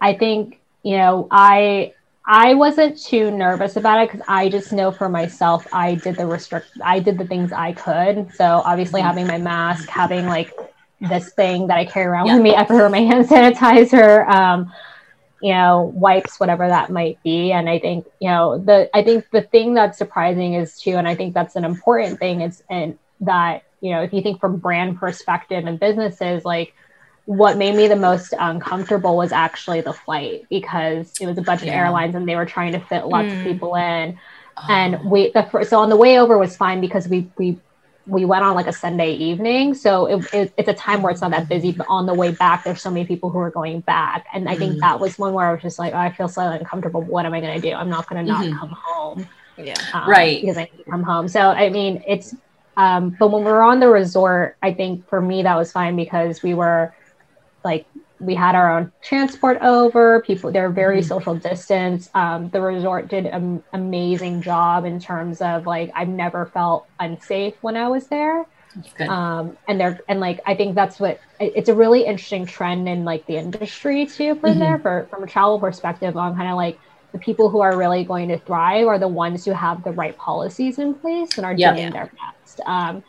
I 0.00 0.14
think 0.14 0.60
you 0.82 0.96
know, 0.96 1.26
I 1.30 1.92
I 2.30 2.54
wasn't 2.54 3.00
too 3.02 3.30
nervous 3.30 3.76
about 3.76 4.00
it 4.02 4.10
because 4.10 4.24
I 4.28 4.48
just 4.48 4.72
know 4.72 4.90
for 4.92 5.08
myself, 5.08 5.66
I 5.72 5.94
did 5.94 6.16
the 6.16 6.26
restrict, 6.26 6.66
I 6.84 6.98
did 7.00 7.18
the 7.18 7.26
things 7.26 7.52
I 7.52 7.72
could. 7.72 8.32
So 8.34 8.62
obviously, 8.64 9.00
Mhm. 9.00 9.04
having 9.04 9.26
my 9.26 9.38
mask, 9.38 9.88
having 9.88 10.26
like 10.26 10.52
this 11.00 11.32
thing 11.32 11.68
that 11.68 11.78
I 11.78 11.84
carry 11.84 12.06
around 12.06 12.26
Yeah. 12.26 12.34
with 12.34 12.42
me 12.42 12.54
everywhere, 12.54 12.88
my 12.88 13.00
hand 13.00 13.26
sanitizer. 13.28 14.28
Um, 14.28 14.72
you 15.40 15.52
know 15.52 15.92
wipes 15.94 16.40
whatever 16.40 16.66
that 16.66 16.90
might 16.90 17.22
be 17.22 17.52
and 17.52 17.68
i 17.70 17.78
think 17.78 18.04
you 18.20 18.28
know 18.28 18.58
the 18.58 18.90
i 18.92 19.04
think 19.04 19.24
the 19.30 19.42
thing 19.42 19.72
that's 19.72 19.96
surprising 19.96 20.54
is 20.54 20.80
too 20.80 20.96
and 20.96 21.06
i 21.06 21.14
think 21.14 21.32
that's 21.32 21.54
an 21.54 21.64
important 21.64 22.18
thing 22.18 22.40
is 22.40 22.60
and 22.68 22.98
that 23.20 23.62
you 23.80 23.90
know 23.92 24.02
if 24.02 24.12
you 24.12 24.20
think 24.20 24.40
from 24.40 24.56
brand 24.56 24.98
perspective 24.98 25.64
and 25.64 25.78
businesses 25.78 26.44
like 26.44 26.74
what 27.26 27.56
made 27.56 27.76
me 27.76 27.86
the 27.86 27.94
most 27.94 28.34
uncomfortable 28.36 29.16
was 29.16 29.30
actually 29.30 29.80
the 29.80 29.92
flight 29.92 30.42
because 30.50 31.14
it 31.20 31.26
was 31.26 31.38
a 31.38 31.42
bunch 31.42 31.62
Yeah. 31.62 31.68
of 31.70 31.74
airlines 31.76 32.16
and 32.16 32.28
they 32.28 32.34
were 32.34 32.44
trying 32.44 32.72
to 32.72 32.80
fit 32.80 33.06
lots 33.06 33.28
Mm. 33.28 33.38
of 33.38 33.44
people 33.46 33.76
in 33.76 34.18
Oh. 34.56 34.66
and 34.68 35.04
we 35.08 35.30
the 35.30 35.44
first, 35.44 35.70
so 35.70 35.78
on 35.78 35.88
the 35.88 35.96
way 35.96 36.18
over 36.18 36.36
was 36.36 36.56
fine 36.56 36.80
because 36.80 37.06
we 37.06 37.30
we 37.38 37.60
we 38.08 38.24
went 38.24 38.42
on 38.42 38.54
like 38.54 38.66
a 38.66 38.72
Sunday 38.72 39.12
evening, 39.12 39.74
so 39.74 40.06
it, 40.06 40.34
it, 40.34 40.54
it's 40.56 40.68
a 40.68 40.74
time 40.74 41.02
where 41.02 41.12
it's 41.12 41.20
not 41.20 41.30
that 41.32 41.48
busy. 41.48 41.72
But 41.72 41.86
on 41.90 42.06
the 42.06 42.14
way 42.14 42.32
back, 42.32 42.64
there's 42.64 42.80
so 42.80 42.90
many 42.90 43.06
people 43.06 43.28
who 43.30 43.38
are 43.38 43.50
going 43.50 43.80
back, 43.80 44.26
and 44.32 44.48
I 44.48 44.56
think 44.56 44.76
Mhm. 44.76 44.80
that 44.80 44.98
was 44.98 45.18
one 45.18 45.34
where 45.34 45.46
I 45.46 45.52
was 45.52 45.62
just 45.62 45.78
like, 45.78 45.92
oh, 45.92 45.98
I 45.98 46.10
feel 46.12 46.26
slightly 46.28 46.58
uncomfortable. 46.58 47.02
What 47.02 47.26
am 47.26 47.34
I 47.34 47.40
going 47.40 47.60
to 47.60 47.68
do? 47.70 47.74
I'm 47.74 47.90
not 47.90 48.08
going 48.08 48.24
to 48.24 48.32
not 48.32 48.44
Mhm. 48.44 48.58
come 48.58 48.70
home, 48.70 49.28
Yeah. 49.58 49.74
um, 49.92 50.08
Right. 50.08 50.40
Because 50.40 50.56
I 50.56 50.62
need 50.64 50.84
to 50.84 50.90
come 50.90 51.02
home. 51.02 51.28
So 51.28 51.40
I 51.40 51.68
mean, 51.70 52.02
it's. 52.06 52.34
Um, 52.76 53.10
but 53.10 53.32
when 53.32 53.44
we 53.44 53.50
were 53.50 53.62
on 53.62 53.80
the 53.80 53.88
resort, 53.88 54.56
I 54.62 54.72
think 54.72 55.08
for 55.08 55.20
me 55.20 55.42
that 55.42 55.56
was 55.56 55.72
fine 55.72 55.96
because 55.96 56.42
we 56.44 56.54
were 56.54 56.94
like 57.64 57.86
we 58.20 58.34
had 58.34 58.54
our 58.54 58.78
own 58.78 58.92
transport 59.02 59.58
over 59.62 60.22
people 60.22 60.52
they're 60.52 60.70
very 60.72 61.00
Mhm. 61.00 61.02
social 61.02 61.36
distance 61.36 62.08
um, 62.14 62.50
the 62.50 62.60
resort 62.60 63.08
did 63.08 63.26
an 63.26 63.62
amazing 63.72 64.40
job 64.42 64.84
in 64.84 64.98
terms 65.00 65.40
of 65.40 65.66
like 65.66 65.90
i've 65.94 66.08
never 66.08 66.46
felt 66.46 66.88
unsafe 66.98 67.54
when 67.60 67.76
i 67.76 67.88
was 67.88 68.08
there 68.08 68.44
um, 69.08 69.56
and 69.66 69.80
they're 69.80 70.00
and 70.08 70.20
like 70.20 70.40
i 70.46 70.54
think 70.54 70.74
that's 70.74 71.00
what 71.00 71.20
it's 71.40 71.68
a 71.68 71.74
really 71.74 72.04
interesting 72.04 72.46
trend 72.46 72.88
in 72.88 73.04
like 73.04 73.24
the 73.26 73.36
industry 73.36 74.06
too 74.06 74.36
for 74.40 74.54
Mhm. 74.54 74.58
there 74.58 74.78
for 74.80 75.08
from 75.10 75.22
a 75.22 75.26
travel 75.26 75.60
perspective 75.60 76.16
on 76.16 76.36
kind 76.36 76.50
of 76.50 76.56
like 76.56 76.78
the 77.12 77.18
people 77.18 77.48
who 77.50 77.60
are 77.60 77.76
really 77.76 78.04
going 78.04 78.28
to 78.28 78.38
thrive 78.40 78.86
are 78.86 78.98
the 78.98 79.08
ones 79.08 79.44
who 79.44 79.52
have 79.52 79.82
the 79.82 79.92
right 79.92 80.16
policies 80.18 80.78
in 80.78 80.98
place 81.00 81.38
and 81.38 81.46
are 81.46 81.54
Yep. 81.54 81.78
doing 81.78 81.92
their 81.92 82.10
best 82.44 82.60
um, 82.66 83.02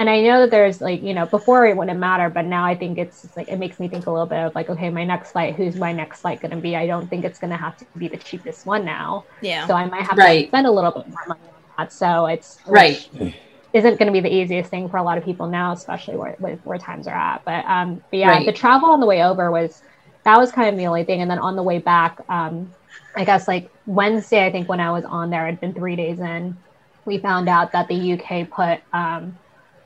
and 0.00 0.08
I 0.08 0.22
know 0.22 0.40
that 0.40 0.50
there's 0.50 0.80
like, 0.80 1.02
you 1.02 1.12
know, 1.12 1.26
before 1.26 1.66
it 1.66 1.76
wouldn't 1.76 2.00
matter, 2.00 2.30
but 2.30 2.46
now 2.46 2.64
I 2.64 2.74
think 2.74 2.96
it's 2.96 3.28
like, 3.36 3.48
it 3.48 3.58
makes 3.58 3.78
me 3.78 3.86
think 3.86 4.06
a 4.06 4.10
little 4.10 4.26
bit 4.26 4.38
of 4.38 4.54
like, 4.54 4.70
okay, 4.70 4.88
my 4.88 5.04
next 5.04 5.32
flight, 5.32 5.56
who's 5.56 5.76
my 5.76 5.92
next 5.92 6.22
flight 6.22 6.40
going 6.40 6.52
to 6.52 6.56
be? 6.56 6.74
I 6.74 6.86
don't 6.86 7.10
think 7.10 7.22
it's 7.26 7.38
going 7.38 7.50
to 7.50 7.58
have 7.58 7.76
to 7.76 7.86
be 7.98 8.08
the 8.08 8.16
cheapest 8.16 8.64
one 8.64 8.86
now. 8.86 9.26
Yeah. 9.42 9.66
So 9.66 9.74
I 9.74 9.84
might 9.84 10.06
have 10.06 10.16
Right. 10.16 10.44
to 10.44 10.48
spend 10.48 10.66
a 10.66 10.70
little 10.70 10.90
bit 10.90 11.06
more 11.06 11.18
money 11.28 11.40
on 11.54 11.62
that. 11.76 11.92
So 11.92 12.24
it's 12.26 12.58
Right. 12.66 12.96
isn't 13.74 13.98
going 13.98 14.06
to 14.06 14.12
be 14.12 14.20
the 14.20 14.34
easiest 14.34 14.70
thing 14.70 14.88
for 14.88 14.96
a 14.96 15.02
lot 15.02 15.18
of 15.18 15.24
people 15.24 15.48
now, 15.48 15.72
especially 15.72 16.16
where, 16.16 16.34
where, 16.38 16.56
where 16.64 16.78
times 16.78 17.06
are 17.06 17.14
at. 17.14 17.42
But, 17.44 17.66
um, 17.66 18.00
but 18.10 18.16
yeah, 18.16 18.30
Right. 18.30 18.46
the 18.46 18.52
travel 18.52 18.88
on 18.88 19.00
the 19.00 19.06
way 19.06 19.22
over 19.22 19.50
was, 19.50 19.82
that 20.24 20.38
was 20.38 20.50
kind 20.50 20.70
of 20.70 20.78
the 20.78 20.86
only 20.86 21.04
thing. 21.04 21.20
And 21.20 21.30
then 21.30 21.38
on 21.38 21.56
the 21.56 21.62
way 21.62 21.78
back, 21.78 22.16
um, 22.30 22.74
I 23.14 23.26
guess 23.26 23.46
like 23.46 23.70
Wednesday, 23.84 24.46
I 24.46 24.50
think 24.50 24.66
when 24.66 24.80
I 24.80 24.92
was 24.92 25.04
on 25.04 25.28
there, 25.28 25.46
it'd 25.46 25.60
been 25.60 25.74
three 25.74 25.96
days 25.96 26.20
in, 26.20 26.56
we 27.04 27.18
found 27.18 27.50
out 27.50 27.72
that 27.72 27.88
the 27.88 28.14
UK 28.14 28.48
put, 28.50 28.80
um, 28.94 29.38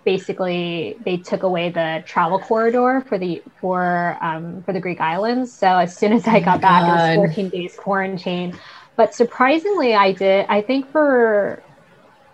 basically 0.04 0.96
they 1.04 1.16
took 1.18 1.42
away 1.42 1.70
the 1.70 2.02
travel 2.06 2.38
corridor 2.38 3.04
for 3.08 3.18
the 3.18 3.42
for 3.60 4.18
um, 4.20 4.62
for 4.62 4.72
the 4.72 4.80
Greek 4.80 5.00
islands. 5.00 5.52
So 5.52 5.66
as 5.66 5.96
soon 5.96 6.12
as 6.12 6.26
I 6.26 6.40
got 6.40 6.60
back, 6.60 6.82
it 6.88 6.92
was 6.92 7.14
14 7.14 7.48
days 7.50 7.74
quarantine. 7.76 8.58
But 8.96 9.14
surprisingly, 9.14 9.94
I 9.94 10.12
did. 10.12 10.46
I 10.48 10.60
think 10.62 10.90
for 10.92 11.62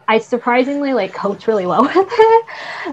I 0.08 0.18
surprisingly 0.18 0.92
like 0.92 1.14
coped 1.14 1.46
really 1.46 1.66
well 1.66 1.82
with 1.94 1.94
it, 1.96 2.46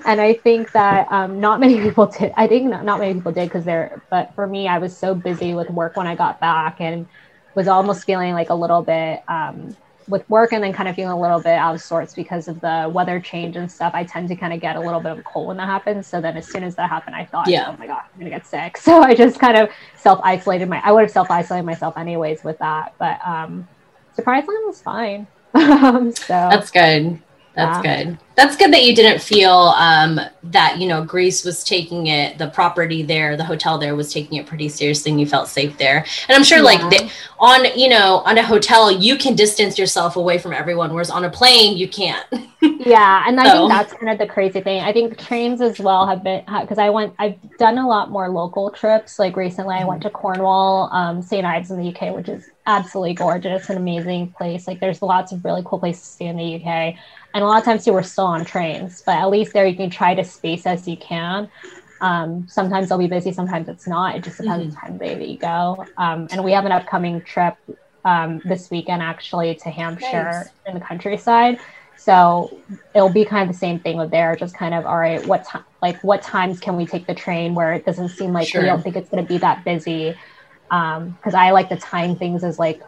and 0.05 0.21
I 0.21 0.33
think 0.33 0.71
that 0.73 1.07
um, 1.11 1.39
not 1.39 1.59
many 1.59 1.81
people 1.81 2.05
did. 2.07 2.31
I 2.37 2.47
think 2.47 2.69
not, 2.69 2.85
not 2.85 2.99
many 2.99 3.15
people 3.15 3.31
did 3.31 3.49
because 3.49 3.65
they're. 3.65 4.03
But 4.11 4.33
for 4.35 4.45
me, 4.45 4.67
I 4.67 4.77
was 4.77 4.95
so 4.95 5.15
busy 5.15 5.53
with 5.53 5.69
work 5.69 5.97
when 5.97 6.07
I 6.07 6.15
got 6.15 6.39
back, 6.39 6.79
and 6.79 7.07
was 7.55 7.67
almost 7.67 8.05
feeling 8.05 8.33
like 8.33 8.51
a 8.51 8.55
little 8.55 8.83
bit 8.83 9.21
um, 9.27 9.75
with 10.07 10.29
work, 10.29 10.53
and 10.53 10.63
then 10.63 10.73
kind 10.73 10.87
of 10.87 10.95
feeling 10.95 11.11
a 11.11 11.19
little 11.19 11.39
bit 11.39 11.53
out 11.53 11.75
of 11.75 11.81
sorts 11.81 12.13
because 12.13 12.47
of 12.47 12.59
the 12.61 12.89
weather 12.93 13.19
change 13.19 13.55
and 13.55 13.71
stuff. 13.71 13.91
I 13.93 14.03
tend 14.03 14.27
to 14.29 14.35
kind 14.35 14.53
of 14.53 14.59
get 14.59 14.75
a 14.75 14.79
little 14.79 14.99
bit 14.99 15.13
of 15.13 15.19
a 15.19 15.23
cold 15.23 15.47
when 15.47 15.57
that 15.57 15.67
happens. 15.67 16.07
So 16.07 16.21
then, 16.21 16.37
as 16.37 16.47
soon 16.47 16.63
as 16.63 16.75
that 16.75 16.89
happened, 16.89 17.15
I 17.15 17.25
thought, 17.25 17.47
Yeah. 17.47 17.67
"Oh 17.67 17.75
my 17.77 17.87
god, 17.87 18.03
I'm 18.13 18.19
gonna 18.19 18.29
get 18.29 18.45
sick." 18.45 18.77
So 18.87 19.01
I 19.01 19.13
just 19.15 19.39
kind 19.39 19.57
of 19.57 19.69
self 19.95 20.19
isolated 20.23 20.69
my. 20.69 20.81
I 20.83 20.91
would 20.91 21.01
have 21.01 21.11
self 21.11 21.29
isolated 21.29 21.65
myself 21.65 21.97
anyways 21.97 22.43
with 22.43 22.57
that, 22.59 22.93
but 22.97 23.19
um, 23.25 23.67
surprisingly, 24.15 24.55
it 24.55 24.67
was 24.67 24.81
fine. 24.81 25.27
um, 25.53 26.11
so 26.13 26.27
That's 26.27 26.71
good. 26.71 27.19
That's 27.57 27.83
Yeah. 27.83 28.03
good. 28.03 28.17
That's 28.35 28.55
good 28.55 28.71
that 28.71 28.83
you 28.85 28.93
didn't 28.93 29.19
feel 29.19 29.51
um, 29.51 30.21
that 30.43 30.77
you 30.77 30.87
know 30.87 31.03
Greece 31.03 31.43
was 31.43 31.63
taking 31.63 32.05
it, 32.05 32.37
the 32.37 32.47
property 32.49 33.01
there, 33.01 33.35
the 33.35 33.43
hotel 33.43 33.79
there 33.79 33.95
was 33.95 34.13
taking 34.13 34.37
it 34.37 34.45
pretty 34.45 34.69
seriously, 34.69 35.09
and 35.11 35.19
you 35.19 35.25
felt 35.25 35.47
safe 35.47 35.75
there. 35.79 36.05
And 36.29 36.35
I'm 36.35 36.43
sure, 36.43 36.61
like 36.61 36.79
the, 36.91 37.09
on 37.39 37.65
you 37.75 37.89
know 37.89 38.21
on 38.25 38.37
a 38.37 38.43
hotel, 38.43 38.91
you 38.91 39.17
can 39.17 39.35
distance 39.35 39.79
yourself 39.79 40.17
away 40.17 40.37
from 40.37 40.53
everyone, 40.53 40.93
whereas 40.93 41.09
on 41.09 41.25
a 41.25 41.31
plane 41.31 41.77
you 41.77 41.87
can't. 41.87 42.25
yeah 42.61 43.23
and 43.27 43.39
i 43.39 43.43
So- 43.45 43.51
think 43.67 43.69
that's 43.71 43.93
kind 43.93 44.09
of 44.11 44.17
the 44.17 44.25
crazy 44.25 44.61
thing 44.61 44.81
i 44.81 44.91
think 44.91 45.17
trains 45.19 45.61
as 45.61 45.79
well 45.79 46.07
have 46.07 46.23
been 46.23 46.43
because 46.61 46.79
i 46.79 46.89
went 46.89 47.13
i've 47.19 47.35
done 47.59 47.77
a 47.77 47.87
lot 47.87 48.09
more 48.09 48.29
local 48.29 48.71
trips 48.71 49.19
like 49.19 49.35
recently 49.35 49.75
i 49.75 49.83
went 49.83 50.01
to 50.01 50.09
cornwall 50.09 50.89
um, 50.91 51.21
st 51.21 51.45
ives 51.45 51.69
in 51.69 51.77
the 51.79 51.89
uk 51.95 52.15
which 52.15 52.29
is 52.29 52.49
absolutely 52.65 53.13
gorgeous 53.13 53.69
an 53.69 53.77
amazing 53.77 54.31
place 54.31 54.67
like 54.67 54.79
there's 54.79 55.01
lots 55.03 55.31
of 55.31 55.45
really 55.45 55.61
cool 55.65 55.77
places 55.77 56.01
to 56.01 56.07
stay 56.13 56.25
in 56.25 56.35
the 56.37 56.55
uk 56.55 56.95
and 57.33 57.43
a 57.43 57.47
lot 57.47 57.57
of 57.59 57.65
times 57.65 57.83
too 57.85 57.93
we're 57.93 58.03
still 58.03 58.25
on 58.25 58.45
trains 58.45 59.01
but 59.05 59.15
at 59.15 59.29
least 59.29 59.53
there 59.53 59.65
you 59.65 59.75
can 59.75 59.89
try 59.89 60.13
to 60.13 60.23
space 60.23 60.65
as 60.65 60.87
you 60.87 60.97
can 60.97 61.49
um, 61.99 62.47
sometimes 62.47 62.89
they'll 62.89 62.97
be 62.97 63.07
busy 63.07 63.31
sometimes 63.31 63.67
it's 63.67 63.87
not 63.87 64.15
it 64.15 64.23
just 64.23 64.37
depends 64.37 64.63
on 64.63 64.69
the 64.69 64.75
time 64.75 65.17
that 65.17 65.27
you 65.27 65.37
go 65.37 65.83
um, 65.97 66.27
and 66.31 66.43
we 66.43 66.51
have 66.51 66.65
an 66.65 66.71
upcoming 66.71 67.21
trip 67.23 67.55
um, 68.05 68.41
this 68.45 68.69
weekend 68.69 69.01
actually 69.01 69.55
to 69.55 69.69
hampshire 69.69 70.23
Nice. 70.23 70.49
in 70.65 70.75
the 70.75 70.79
countryside 70.79 71.59
so 71.97 72.63
it'll 72.93 73.09
be 73.09 73.25
kind 73.25 73.49
of 73.49 73.53
the 73.53 73.59
same 73.59 73.79
thing 73.79 73.97
with 73.97 74.11
there, 74.11 74.35
just 74.35 74.55
kind 74.55 74.73
of 74.73 74.85
all 74.85 74.97
right, 74.97 75.25
what 75.25 75.43
time 75.45 75.65
like 75.81 76.01
what 76.03 76.21
times 76.21 76.59
can 76.59 76.77
we 76.77 76.85
take 76.85 77.07
the 77.07 77.15
train 77.15 77.55
where 77.55 77.73
it 77.73 77.85
doesn't 77.85 78.09
seem 78.09 78.33
like 78.33 78.47
Sure. 78.47 78.61
we 78.61 78.67
don't 78.67 78.83
think 78.83 78.95
it's 78.95 79.09
gonna 79.09 79.23
be 79.23 79.39
that 79.39 79.65
busy. 79.65 80.15
Um, 80.69 81.11
because 81.11 81.33
I 81.33 81.51
like 81.51 81.69
to 81.69 81.77
time 81.77 82.15
things 82.15 82.43
as 82.43 82.59
like 82.59 82.81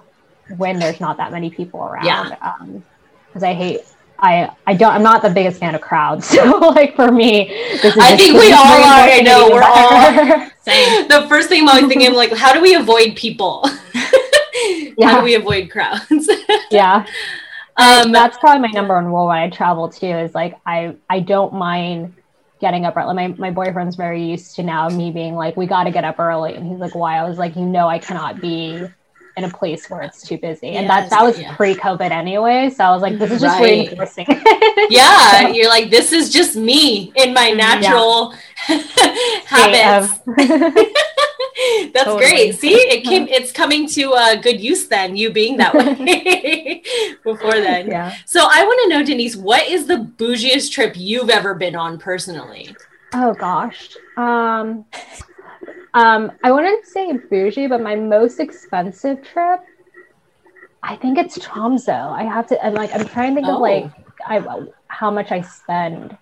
when 0.57 0.79
there's 0.79 0.99
not 0.99 1.17
that 1.17 1.31
many 1.31 1.49
people 1.49 1.81
around. 1.83 2.05
Yeah. 2.05 2.35
Um 2.41 2.83
because 3.27 3.43
I 3.43 3.53
hate 3.53 3.81
I 4.21 4.49
I 4.67 4.73
don't 4.75 4.91
I'm 4.93 5.03
not 5.03 5.21
the 5.21 5.29
biggest 5.29 5.59
fan 5.59 5.75
of 5.75 5.81
crowds. 5.81 6.27
So 6.39 6.57
like 6.59 6.95
for 6.95 7.11
me, 7.11 7.47
this 7.81 7.95
is 7.95 7.97
I 7.97 8.15
think 8.17 8.33
we 8.35 8.51
all 8.51 8.63
are. 8.63 9.09
I 9.09 9.21
know, 9.21 9.49
we're 9.51 9.63
all- 9.63 10.49
Same. 10.61 11.07
the 11.07 11.25
first 11.27 11.49
thing 11.49 11.61
I'm 11.63 11.69
always 11.69 11.87
thinking, 11.87 12.07
I'm 12.07 12.13
like, 12.13 12.33
how 12.33 12.53
do 12.53 12.61
we 12.61 12.75
avoid 12.75 13.15
people? 13.15 13.65
How 15.01 15.19
do 15.19 15.23
we 15.23 15.35
avoid 15.35 15.69
crowds? 15.71 16.29
yeah. 16.71 17.05
um, 17.77 18.11
that's 18.11 18.37
probably 18.37 18.67
my 18.67 18.73
number 18.73 18.93
one 18.93 19.05
rule 19.05 19.27
when 19.27 19.37
I 19.37 19.49
travel 19.49 19.87
too 19.89 20.07
is 20.07 20.35
like 20.35 20.59
I 20.65 20.95
I 21.09 21.21
don't 21.21 21.53
mind 21.53 22.13
getting 22.59 22.85
up 22.85 22.97
early. 22.97 23.13
My 23.15 23.27
my 23.37 23.51
boyfriend's 23.51 23.95
very 23.95 24.21
used 24.23 24.55
to 24.57 24.63
now 24.63 24.89
me 24.89 25.11
being 25.11 25.35
like, 25.35 25.55
we 25.55 25.65
gotta 25.65 25.91
get 25.91 26.03
up 26.03 26.19
early. 26.19 26.55
And 26.55 26.67
he's 26.69 26.79
like, 26.79 26.93
why? 26.93 27.17
I 27.17 27.23
was 27.27 27.37
like, 27.37 27.55
you 27.55 27.65
know 27.65 27.87
I 27.87 27.99
cannot 27.99 28.41
be 28.41 28.83
in 29.39 29.45
a 29.45 29.49
place 29.61 29.89
where 29.89 30.01
it's 30.01 30.21
too 30.27 30.37
busy. 30.37 30.71
And 30.77 30.89
that 30.89 31.09
that 31.09 31.23
was 31.23 31.39
yeah. 31.39 31.55
pre-COVID 31.55 32.11
anyway. 32.11 32.69
So 32.69 32.83
I 32.83 32.91
was 32.91 33.01
like, 33.01 33.17
this 33.17 33.31
is 33.31 33.41
just 33.41 33.59
Right. 33.59 33.87
reinforcing. 33.87 34.27
yeah, 34.89 35.47
you're 35.47 35.69
like, 35.69 35.89
this 35.89 36.11
is 36.11 36.29
just 36.37 36.55
me 36.55 37.11
in 37.15 37.33
my 37.33 37.49
natural 37.51 38.33
habits. 39.55 40.19
That's 41.93 42.05
Totally. 42.05 42.19
great. 42.19 42.55
See, 42.55 42.73
it 42.73 43.03
came. 43.03 43.27
It's 43.27 43.51
coming 43.51 43.87
to 43.89 44.13
uh, 44.13 44.35
good 44.35 44.59
use 44.61 44.87
then. 44.87 45.17
You 45.17 45.29
being 45.31 45.57
that 45.57 45.73
way 45.73 46.81
before 47.23 47.51
then. 47.67 47.87
yeah. 47.87 48.15
So 48.25 48.39
I 48.49 48.63
want 48.63 48.79
to 48.83 48.89
know, 48.89 49.03
Denise, 49.05 49.35
what 49.35 49.67
is 49.67 49.85
the 49.87 49.97
bougiest 50.17 50.71
trip 50.71 50.93
you've 50.95 51.29
ever 51.29 51.55
been 51.55 51.75
on 51.75 51.97
personally? 51.97 52.75
Oh 53.13 53.33
gosh. 53.33 53.89
Um 54.15 54.85
um 55.93 56.31
I 56.43 56.51
wouldn't 56.51 56.85
say 56.85 57.11
bougie, 57.29 57.67
but 57.67 57.81
my 57.81 57.95
most 57.95 58.39
expensive 58.39 59.21
trip 59.23 59.61
I 60.81 60.95
think 60.95 61.17
it's 61.17 61.37
Tromso. 61.37 61.91
I 61.93 62.23
have 62.23 62.47
to 62.47 62.65
I'm 62.65 62.73
like 62.73 62.93
I'm 62.95 63.05
trying 63.05 63.35
to 63.35 63.41
think 63.41 63.47
Oh. 63.47 63.55
of 63.55 63.61
like 63.61 63.91
I 64.25 64.65
how 64.87 65.11
much 65.11 65.31
I 65.31 65.41
spend. 65.41 66.17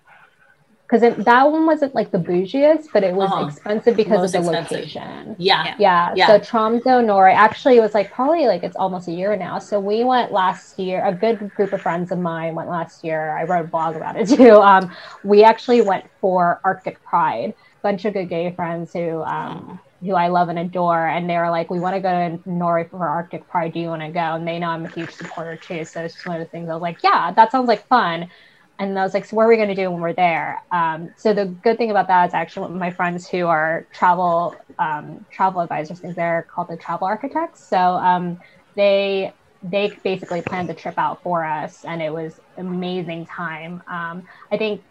Cuz 0.88 1.02
that 1.02 1.50
one 1.50 1.66
wasn't 1.66 1.94
like 1.94 2.10
the 2.10 2.18
bougiest, 2.18 2.86
but 2.94 3.04
it 3.04 3.14
was 3.14 3.30
Uh-huh. 3.30 3.44
expensive 3.44 3.94
because 3.94 4.20
Most 4.22 4.34
of 4.34 4.44
the 4.44 4.50
expensive. 4.50 4.78
location. 4.78 5.36
Yeah. 5.38 5.74
Yeah. 5.78 6.12
Yeah. 6.16 6.26
So 6.26 6.38
Tromso, 6.38 7.00
Norway. 7.04 7.32
Actually, 7.32 7.76
it 7.76 7.80
was 7.80 7.92
like 7.94 8.10
probably 8.10 8.46
like 8.46 8.62
it's 8.64 8.76
almost 8.76 9.06
a 9.06 9.12
year 9.12 9.36
now. 9.36 9.58
So 9.58 9.78
we 9.78 10.02
went 10.02 10.32
last 10.32 10.78
year. 10.78 11.04
A 11.04 11.12
good 11.12 11.54
group 11.54 11.72
of 11.74 11.82
friends 11.82 12.10
of 12.10 12.18
mine 12.18 12.54
went 12.54 12.70
last 12.70 13.04
year. 13.04 13.36
I 13.36 13.44
wrote 13.44 13.66
a 13.66 13.68
blog 13.68 13.96
about 13.96 14.16
it 14.16 14.28
too. 14.36 14.56
Um, 14.62 14.90
we 15.22 15.44
actually 15.44 15.82
went 15.82 16.06
for 16.20 16.60
Arctic 16.64 17.02
Pride. 17.04 17.54
Bunch 17.88 18.04
of 18.04 18.12
good 18.12 18.28
gay 18.28 18.54
friends 18.54 18.92
who 18.92 19.22
um, 19.22 19.80
who 20.00 20.14
I 20.14 20.28
love 20.28 20.48
and 20.50 20.58
adore, 20.58 21.06
and 21.08 21.28
they 21.30 21.36
were 21.38 21.50
like, 21.50 21.70
"We 21.70 21.80
want 21.80 21.96
to 21.96 22.00
go 22.02 22.10
to 22.10 22.42
Norway 22.50 22.86
for 22.90 23.08
Arctic 23.08 23.48
Pride. 23.48 23.72
Do 23.72 23.80
you 23.80 23.88
want 23.88 24.02
to 24.02 24.10
go?" 24.10 24.20
And 24.20 24.46
they 24.46 24.58
know 24.58 24.68
I'm 24.68 24.84
a 24.84 24.88
huge 24.90 25.12
supporter 25.12 25.56
too. 25.56 25.84
So 25.86 26.02
it's 26.04 26.14
just 26.14 26.26
one 26.26 26.36
of 26.36 26.46
the 26.46 26.50
things 26.50 26.68
I 26.68 26.74
was 26.74 26.82
like, 26.82 26.98
"Yeah, 27.02 27.32
that 27.36 27.50
sounds 27.52 27.68
like 27.68 27.86
fun." 27.88 28.28
And 28.78 28.98
I 28.98 29.02
was 29.02 29.14
like, 29.14 29.24
so 29.24 29.36
what 29.36 29.44
are 29.44 29.48
we 29.48 29.56
going 29.56 29.68
to 29.70 29.74
do 29.74 29.90
when 29.90 30.00
we're 30.00 30.12
there? 30.14 30.62
Um, 30.70 31.12
so 31.16 31.32
the 31.34 31.46
good 31.46 31.78
thing 31.78 31.90
about 31.90 32.08
that 32.08 32.28
is 32.28 32.34
actually 32.34 32.72
my 32.78 32.92
friends 32.92 33.28
who 33.28 33.46
are 33.46 33.88
travel 33.92 34.56
um, 34.78 35.26
travel 35.32 35.62
advisors, 35.62 36.00
things 36.00 36.14
they're 36.14 36.46
called 36.54 36.68
the 36.70 36.76
travel 36.76 37.06
architects. 37.08 37.66
So 37.68 37.76
um, 37.78 38.38
they 38.76 39.34
they 39.62 40.00
basically 40.04 40.42
planned 40.42 40.68
the 40.68 40.74
trip 40.74 40.94
out 40.98 41.22
for 41.22 41.44
us, 41.44 41.84
and 41.84 42.00
it 42.00 42.12
was 42.12 42.38
amazing 42.56 43.26
time. 43.26 43.82
Um, 43.90 44.22
I 44.52 44.58
think 44.58 44.84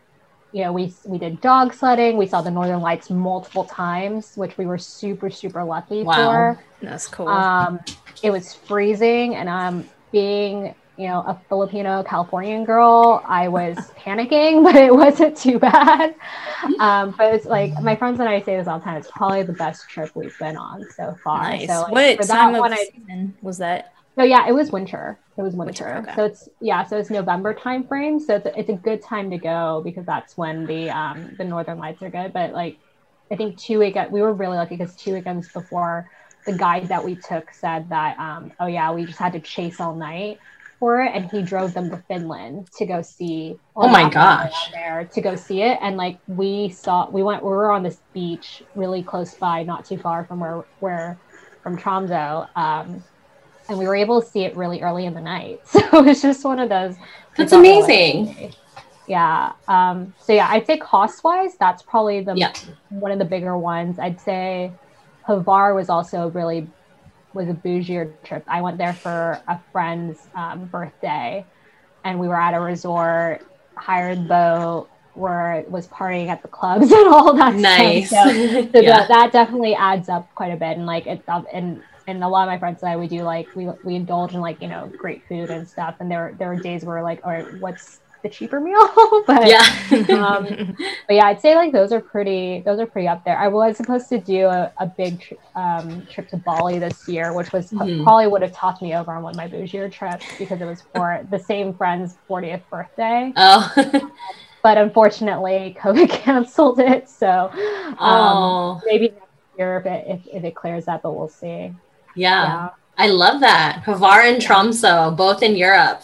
you 0.53 0.63
know 0.63 0.71
we 0.71 0.93
we 1.05 1.17
did 1.17 1.41
dog 1.41 1.73
sledding, 1.73 2.17
we 2.17 2.27
saw 2.27 2.41
the 2.41 2.51
northern 2.51 2.81
lights 2.81 3.09
multiple 3.09 3.65
times, 3.65 4.33
which 4.35 4.57
we 4.57 4.65
were 4.65 4.77
super 4.77 5.29
super 5.29 5.63
lucky 5.63 6.03
Wow. 6.03 6.13
for. 6.15 6.59
That's 6.81 7.07
cool. 7.07 7.27
Um, 7.27 7.79
it 8.23 8.31
was 8.31 8.53
freezing, 8.53 9.35
and 9.35 9.49
um, 9.49 9.87
being 10.11 10.73
you 10.97 11.07
know 11.07 11.19
a 11.27 11.39
Filipino 11.49 12.01
Californian 12.03 12.65
girl, 12.65 13.21
I 13.27 13.47
was 13.49 13.77
panicking, 13.99 14.63
but 14.67 14.75
it 14.75 14.93
wasn't 14.95 15.37
too 15.37 15.59
bad. 15.59 16.15
Um, 16.79 17.13
but 17.17 17.33
it's 17.35 17.45
like 17.45 17.73
my 17.83 17.95
friends 17.95 18.19
and 18.19 18.27
I 18.29 18.41
say 18.41 18.57
this 18.57 18.67
all 18.67 18.79
the 18.79 18.85
time. 18.85 18.97
It's 18.97 19.11
probably 19.11 19.43
the 19.43 19.53
best 19.53 19.89
trip 19.89 20.11
we've 20.15 20.37
been 20.39 20.57
on 20.57 20.85
so 20.95 21.15
far. 21.23 21.43
nice. 21.43 21.67
So 21.67 21.81
like, 21.91 22.19
what 22.19 22.27
time 22.27 22.55
of 22.55 22.61
I- 22.63 22.75
season 22.77 23.35
was 23.41 23.57
that? 23.59 23.93
So 24.17 24.23
yeah, 24.23 24.47
it 24.47 24.53
was 24.53 24.71
winter. 24.71 25.19
It 25.37 25.43
was 25.43 25.55
winter. 25.55 25.85
Winter, 25.85 26.09
okay. 26.09 26.15
So 26.15 26.25
it's 26.25 26.49
yeah, 26.59 26.83
so 26.83 26.97
it's 26.97 27.11
November 27.11 27.53
time 27.53 27.87
frame. 27.87 28.19
So 28.19 28.35
it's 28.35 28.47
a, 28.47 28.59
it's 28.59 28.69
a 28.69 28.73
good 28.73 29.03
time 29.03 29.29
to 29.29 29.37
go 29.37 29.81
because 29.85 30.05
that's 30.05 30.35
when 30.35 30.65
the 30.65 30.89
um 30.89 31.35
the 31.37 31.43
northern 31.43 31.77
lights 31.77 32.01
are 32.01 32.09
good. 32.09 32.33
But 32.33 32.51
like 32.51 32.79
I 33.31 33.35
think 33.35 33.59
two 33.61 33.77
weekend 33.79 34.11
we 34.11 34.21
were 34.21 34.33
really 34.33 34.57
lucky 34.57 34.75
because 34.75 34.95
two 34.95 35.13
weekends 35.13 35.49
before 35.49 36.09
the 36.47 36.53
guide 36.53 36.87
that 36.87 37.03
we 37.03 37.15
took 37.15 37.51
said 37.53 37.89
that 37.89 38.17
um 38.17 38.51
oh 38.59 38.65
yeah 38.67 38.91
we 38.91 39.05
just 39.05 39.19
had 39.19 39.33
to 39.33 39.39
chase 39.39 39.79
all 39.79 39.95
night 39.95 40.37
for 40.79 41.01
it 41.01 41.11
and 41.13 41.29
he 41.29 41.43
drove 41.43 41.73
them 41.73 41.89
to 41.91 41.97
Finland 42.07 42.67
to 42.77 42.85
go 42.85 43.01
see 43.03 43.55
Oh 43.75 43.87
my 43.87 44.09
gosh. 44.09 44.71
there 44.71 45.07
to 45.13 45.21
go 45.21 45.35
see 45.35 45.61
it 45.61 45.77
and 45.81 45.97
like 45.97 46.19
we 46.25 46.69
saw 46.69 47.09
we 47.11 47.21
went 47.21 47.43
we 47.43 47.49
were 47.49 47.71
on 47.71 47.83
this 47.83 47.99
beach 48.13 48.63
really 48.75 49.03
close 49.03 49.35
by 49.35 49.63
not 49.63 49.85
too 49.85 49.97
far 49.97 50.25
from 50.25 50.39
where 50.39 50.63
where 50.79 51.19
from 51.61 51.77
Tromso 51.77 52.47
um 52.55 53.03
and 53.69 53.77
we 53.77 53.85
were 53.87 53.95
able 53.95 54.21
to 54.21 54.27
see 54.27 54.41
it 54.43 54.55
really 54.55 54.81
early 54.81 55.05
in 55.05 55.13
the 55.13 55.21
night 55.21 55.59
so 55.67 55.79
it 55.79 56.05
was 56.05 56.21
just 56.21 56.43
one 56.45 56.59
of 56.59 56.69
those 56.69 56.95
That's 57.35 57.51
amazing. 57.53 58.53
yeah. 59.07 59.53
Um, 59.67 60.13
so 60.19 60.33
yeah, 60.33 60.47
I'd 60.49 60.65
say 60.65 60.77
cost 60.77 61.23
wise, 61.23 61.55
that's 61.59 61.81
probably 61.83 62.21
the 62.21 62.33
Yeah. 62.35 62.53
one 62.89 63.11
of 63.11 63.19
the 63.19 63.25
bigger 63.25 63.57
ones. 63.57 63.99
I'd 63.99 64.19
say 64.19 64.71
Hvar 65.27 65.75
was 65.75 65.89
also 65.89 66.29
really 66.31 66.67
was 67.33 67.47
a 67.49 67.53
bougier 67.53 68.11
trip. 68.23 68.43
I 68.47 68.61
went 68.61 68.77
there 68.77 68.93
for 68.93 69.39
a 69.47 69.59
friend's 69.71 70.17
um, 70.33 70.65
birthday, 70.65 71.45
and 72.03 72.19
we 72.19 72.27
were 72.27 72.39
at 72.39 72.53
a 72.55 72.59
resort, 72.59 73.45
hired 73.75 74.27
boat, 74.27 74.87
where 75.13 75.63
was 75.67 75.87
partying 75.89 76.29
at 76.29 76.41
the 76.41 76.47
clubs 76.47 76.91
and 76.91 77.07
all 77.07 77.33
that. 77.35 77.53
Nice. 77.55 78.07
Stuff. 78.07 78.31
So, 78.31 78.33
so 78.33 78.69
Yeah. 78.81 78.99
that, 78.99 79.07
that 79.09 79.31
definitely 79.33 79.75
adds 79.75 80.09
up 80.09 80.33
quite 80.33 80.51
a 80.51 80.55
bit, 80.57 80.77
and 80.77 80.85
like 80.87 81.05
it's 81.05 81.27
up 81.29 81.45
and. 81.53 81.81
And 82.07 82.23
a 82.23 82.27
lot 82.27 82.43
of 82.47 82.47
my 82.51 82.57
friends 82.57 82.81
and 82.81 82.91
I, 82.91 82.95
we 82.97 83.07
do 83.07 83.23
like 83.23 83.53
we 83.55 83.67
we 83.83 83.95
indulge 83.95 84.33
in 84.33 84.39
like 84.41 84.61
you 84.61 84.67
know 84.69 84.89
great 84.97 85.23
food 85.27 85.49
and 85.49 85.67
stuff. 85.67 85.95
And 85.99 86.09
there 86.09 86.33
there 86.39 86.51
are 86.51 86.55
days 86.55 86.85
where 86.85 87.03
like, 87.03 87.19
all 87.25 87.31
right, 87.31 87.53
what's 87.59 87.99
the 88.23 88.29
cheaper 88.29 88.59
meal? 88.61 88.79
but 89.27 89.45
Yeah. 89.47 89.61
um, 90.17 90.75
but 91.07 91.13
yeah, 91.13 91.25
I'd 91.25 91.41
say 91.41 91.55
like 91.55 91.71
those 91.73 91.91
are 91.91 91.99
pretty 91.99 92.61
those 92.61 92.79
are 92.79 92.85
pretty 92.87 93.07
up 93.09 93.25
there. 93.25 93.37
I 93.37 93.49
was 93.49 93.75
supposed 93.77 94.07
to 94.09 94.19
do 94.19 94.45
a, 94.47 94.71
a 94.77 94.85
big 94.87 95.37
um, 95.55 96.05
trip 96.09 96.29
to 96.29 96.37
Bali 96.37 96.79
this 96.79 97.07
year, 97.09 97.33
which 97.33 97.51
was 97.51 97.71
Mhm. 97.71 98.03
probably 98.03 98.27
would 98.27 98.41
have 98.41 98.53
topped 98.53 98.81
me 98.81 98.95
over 98.95 99.11
on 99.11 99.21
one 99.21 99.31
of 99.33 99.37
my 99.37 99.47
bougier 99.49 99.91
trips 99.91 100.25
because 100.39 100.61
it 100.61 100.65
was 100.65 100.83
for 100.95 101.25
the 101.29 101.37
same 101.39 101.73
friend's 101.73 102.15
40th 102.29 102.61
birthday. 102.71 103.33
oh. 103.35 104.11
But 104.63 104.77
unfortunately, 104.79 105.77
COVID 105.79 106.09
canceled 106.23 106.79
it. 106.79 107.07
So 107.07 107.49
um, 107.53 107.95
oh. 107.99 108.81
maybe 108.85 109.09
next 109.09 109.23
year 109.57 109.77
if 109.77 109.85
it 109.85 110.05
if, 110.07 110.35
if 110.37 110.43
it 110.43 110.55
clears 110.55 110.87
up, 110.87 111.03
but 111.03 111.13
we'll 111.13 111.29
see. 111.29 111.73
Yeah. 112.17 112.45
Yeah. 112.45 112.69
I 112.97 113.07
love 113.09 113.39
that. 113.41 113.83
Hvar 113.85 114.25
and 114.31 114.41
Tromso, 114.41 115.11
both 115.15 115.43
in 115.43 115.55
Europe. 115.55 116.01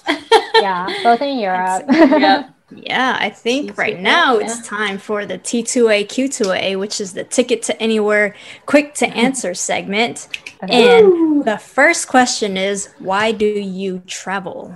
Yeah, 0.55 0.87
both 1.03 1.21
in 1.21 1.39
Europe. 1.47 1.85
yep. 1.89 2.49
Yeah, 2.75 3.17
I 3.19 3.29
think 3.29 3.73
T2A, 3.73 3.77
right 3.77 3.99
now 3.99 4.39
yeah. 4.39 4.45
it's 4.45 4.67
time 4.67 4.97
for 4.97 5.27
the 5.27 5.37
T2A 5.37 6.07
Q2A, 6.07 6.79
which 6.79 6.99
is 6.99 7.13
the 7.13 7.23
ticket 7.23 7.61
to 7.63 7.79
anywhere 7.79 8.35
quick 8.65 8.95
to 8.95 9.07
answer 9.09 9.53
segment. 9.53 10.27
Okay. 10.63 10.97
And 10.97 11.45
the 11.45 11.57
first 11.59 12.07
question 12.07 12.57
is 12.57 12.89
why 12.97 13.31
do 13.31 13.45
you 13.45 14.01
travel? 14.07 14.75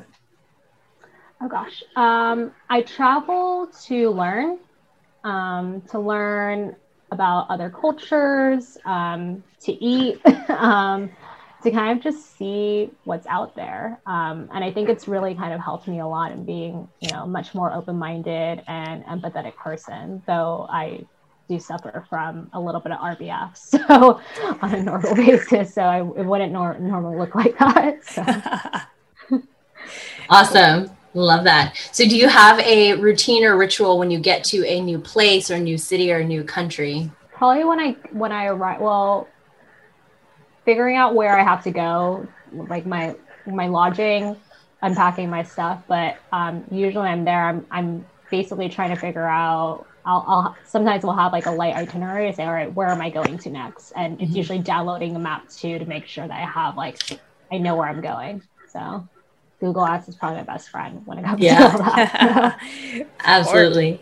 Oh 1.42 1.48
gosh. 1.48 1.84
Um, 1.96 2.52
I 2.70 2.82
travel 2.82 3.68
to 3.86 4.10
learn, 4.10 4.60
um, 5.24 5.82
to 5.92 6.00
learn 6.00 6.76
about 7.12 7.50
other 7.50 7.70
cultures, 7.70 8.78
um, 8.86 9.44
to 9.62 9.72
eat, 9.84 10.20
um, 10.50 11.10
to 11.68 11.76
kind 11.76 11.98
of 11.98 12.04
just 12.04 12.38
see 12.38 12.90
what's 13.04 13.28
out 13.28 13.56
there. 13.56 14.00
Um, 14.06 14.50
and 14.54 14.64
I 14.64 14.72
think 14.72 14.90
it's 14.90 15.08
really 15.08 15.36
kind 15.36 15.54
of 15.54 15.60
helped 15.60 15.88
me 15.88 16.00
a 16.00 16.08
lot 16.08 16.32
in 16.32 16.46
being, 16.46 16.88
you 17.02 17.10
know, 17.12 17.26
much 17.26 17.54
more 17.54 17.74
open-minded 17.74 18.64
and 18.68 19.04
empathetic 19.06 19.56
person. 19.56 20.24
Though 20.26 20.68
I 20.70 21.06
do 21.50 21.60
suffer 21.60 22.06
from 22.10 22.50
a 22.54 22.60
little 22.60 22.82
bit 22.82 22.94
of 22.94 23.00
RBF, 23.00 23.58
so 23.58 24.22
on 24.62 24.74
a 24.74 24.82
normal 24.82 25.16
basis. 25.16 25.74
So 25.74 25.82
I, 25.82 26.00
it 26.00 26.26
wouldn't 26.26 26.54
nor- 26.54 26.80
normally 26.80 27.18
look 27.18 27.36
like 27.36 27.58
that. 27.60 28.04
So. 28.06 28.24
Awesome. 30.30 30.90
Love 31.14 31.46
that. 31.46 31.78
So, 31.94 32.04
do 32.04 32.18
you 32.18 32.28
have 32.28 32.60
a 32.60 32.96
routine 32.96 33.46
or 33.46 33.58
ritual 33.58 33.98
when 33.98 34.12
you 34.12 34.20
get 34.20 34.44
to 34.46 34.66
a 34.68 34.82
new 34.82 35.00
place 35.00 35.50
or 35.50 35.56
a 35.56 35.60
new 35.60 35.78
city 35.78 36.12
or 36.12 36.18
a 36.18 36.26
new 36.26 36.44
country? 36.44 37.10
Probably 37.32 37.64
when 37.64 37.80
I 37.80 37.92
when 38.12 38.34
I 38.34 38.48
arrive, 38.48 38.82
well, 38.82 39.30
figuring 40.68 40.98
out 40.98 41.16
where 41.16 41.40
I 41.40 41.44
have 41.44 41.64
to 41.64 41.72
go, 41.72 42.28
like 42.52 42.86
my 42.86 43.16
my 43.48 43.68
lodging, 43.68 44.36
unpacking 44.82 45.30
my 45.30 45.44
stuff. 45.44 45.84
But 45.88 46.18
um, 46.34 46.66
usually 46.70 47.08
I'm 47.08 47.24
there. 47.24 47.42
I'm 47.42 47.66
I'm 47.72 48.06
basically 48.30 48.70
trying 48.70 48.92
to 48.92 48.98
figure 48.98 49.26
out. 49.26 49.88
I'll, 50.06 50.26
I'll 50.28 50.58
sometimes 50.66 51.04
we'll 51.04 51.16
have 51.16 51.32
like 51.32 51.48
a 51.48 51.52
light 51.52 51.76
itinerary. 51.76 52.32
Say, 52.34 52.44
all 52.44 52.54
right, 52.54 52.74
where 52.74 52.92
am 52.92 53.02
I 53.02 53.10
going 53.10 53.38
to 53.40 53.50
next? 53.50 53.92
And 53.96 54.22
it's 54.22 54.32
Mhm. 54.32 54.36
usually 54.36 54.60
downloading 54.60 55.16
a 55.16 55.20
map 55.20 55.48
too 55.50 55.80
to 55.80 55.86
make 55.86 56.06
sure 56.08 56.28
that 56.28 56.34
I 56.38 56.46
have 56.46 56.76
like 56.78 57.02
I 57.52 57.58
know 57.60 57.76
where 57.78 57.88
I'm 57.88 58.02
going. 58.02 58.42
So 58.68 59.08
Google 59.62 59.86
Maps 59.86 60.10
is 60.10 60.16
probably 60.16 60.40
my 60.40 60.44
best 60.44 60.70
friend 60.70 61.02
when 61.06 61.18
it 61.18 61.26
comes 61.26 61.42
Yeah. 61.42 61.58
to 61.60 61.72
all 61.72 61.84
that. 61.84 62.60
Absolutely. 63.24 64.02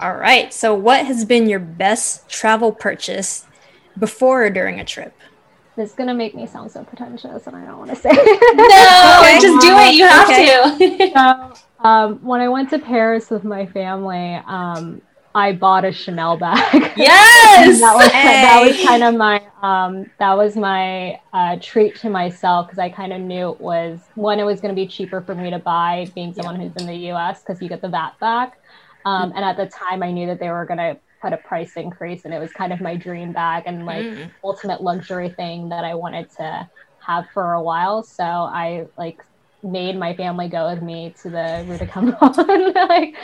All 0.00 0.14
right. 0.14 0.52
So, 0.54 0.74
what 0.74 1.06
has 1.06 1.24
been 1.24 1.48
your 1.48 1.58
best 1.58 2.28
travel 2.28 2.72
purchase 2.72 3.44
before 3.98 4.44
or 4.44 4.50
during 4.50 4.78
a 4.80 4.84
trip? 4.84 5.12
This 5.78 5.90
is 5.90 5.94
gonna 5.96 6.12
make 6.12 6.34
me 6.34 6.46
sound 6.46 6.70
so 6.72 6.82
pretentious, 6.82 7.46
and 7.46 7.54
I 7.56 7.64
don't 7.64 7.78
want 7.78 7.90
to 7.90 7.96
say. 7.96 8.10
No, 8.54 9.18
Okay. 9.20 9.38
just 9.40 9.60
do 9.64 9.76
it. 9.78 9.94
You 9.94 10.06
have 10.06 10.28
Okay. 10.28 11.08
to. 11.08 11.12
so, 11.16 11.86
um, 11.88 12.16
when 12.22 12.40
I 12.40 12.48
went 12.48 12.70
to 12.70 12.78
Paris 12.80 13.30
with 13.30 13.44
my 13.44 13.64
family, 13.66 14.40
um, 14.46 15.00
I 15.34 15.52
bought 15.52 15.84
a 15.84 15.92
Chanel 15.92 16.36
bag. 16.36 16.92
yes. 16.96 17.80
that 17.80 17.94
was 17.94 18.10
that 18.10 18.60
was 18.60 18.84
kind 18.84 19.04
of 19.04 19.14
my 19.14 19.40
um, 19.62 20.10
that 20.18 20.36
was 20.36 20.56
my 20.56 21.20
uh, 21.32 21.56
treat 21.62 21.94
to 22.00 22.10
myself 22.10 22.66
because 22.66 22.80
I 22.80 22.88
kind 22.88 23.12
of 23.12 23.20
knew 23.20 23.50
it 23.50 23.60
was 23.60 24.00
one 24.14 24.40
it 24.40 24.44
was 24.44 24.60
going 24.60 24.74
to 24.74 24.80
be 24.80 24.88
cheaper 24.88 25.20
for 25.20 25.36
me 25.36 25.50
to 25.50 25.60
buy 25.60 26.10
being 26.16 26.34
someone 26.34 26.56
who's 26.56 26.74
in 26.74 26.86
the 26.86 26.96
U.S. 27.12 27.40
because 27.42 27.62
you 27.62 27.68
get 27.68 27.82
the 27.82 27.88
VAT 27.88 28.18
back, 28.20 28.58
um, 29.04 29.32
and 29.36 29.44
at 29.44 29.56
the 29.56 29.66
time 29.66 30.02
I 30.02 30.10
knew 30.10 30.26
that 30.26 30.40
they 30.40 30.50
were 30.50 30.66
going 30.66 30.78
to 30.78 30.98
put 31.22 31.32
a 31.32 31.38
price 31.38 31.72
increase 31.76 32.24
and 32.24 32.34
it 32.34 32.38
was 32.38 32.52
kind 32.52 32.72
of 32.72 32.80
my 32.80 32.96
dream 32.96 33.32
bag 33.32 33.64
and 33.66 33.84
like 33.86 34.08
Mm. 34.08 34.30
ultimate 34.44 34.80
luxury 34.82 35.30
thing 35.30 35.70
that 35.70 35.84
I 35.84 35.94
wanted 35.94 36.28
to 36.38 36.68
have 37.06 37.26
for 37.34 37.52
a 37.54 37.62
while. 37.62 38.02
So 38.02 38.24
I 38.24 38.84
like 38.96 39.16
made 39.62 39.96
my 39.98 40.14
family 40.16 40.48
go 40.48 40.70
with 40.72 40.82
me 40.82 41.14
to 41.22 41.30
the 41.30 41.76
de 41.78 41.86
Cambon 41.86 42.74
like 42.88 43.14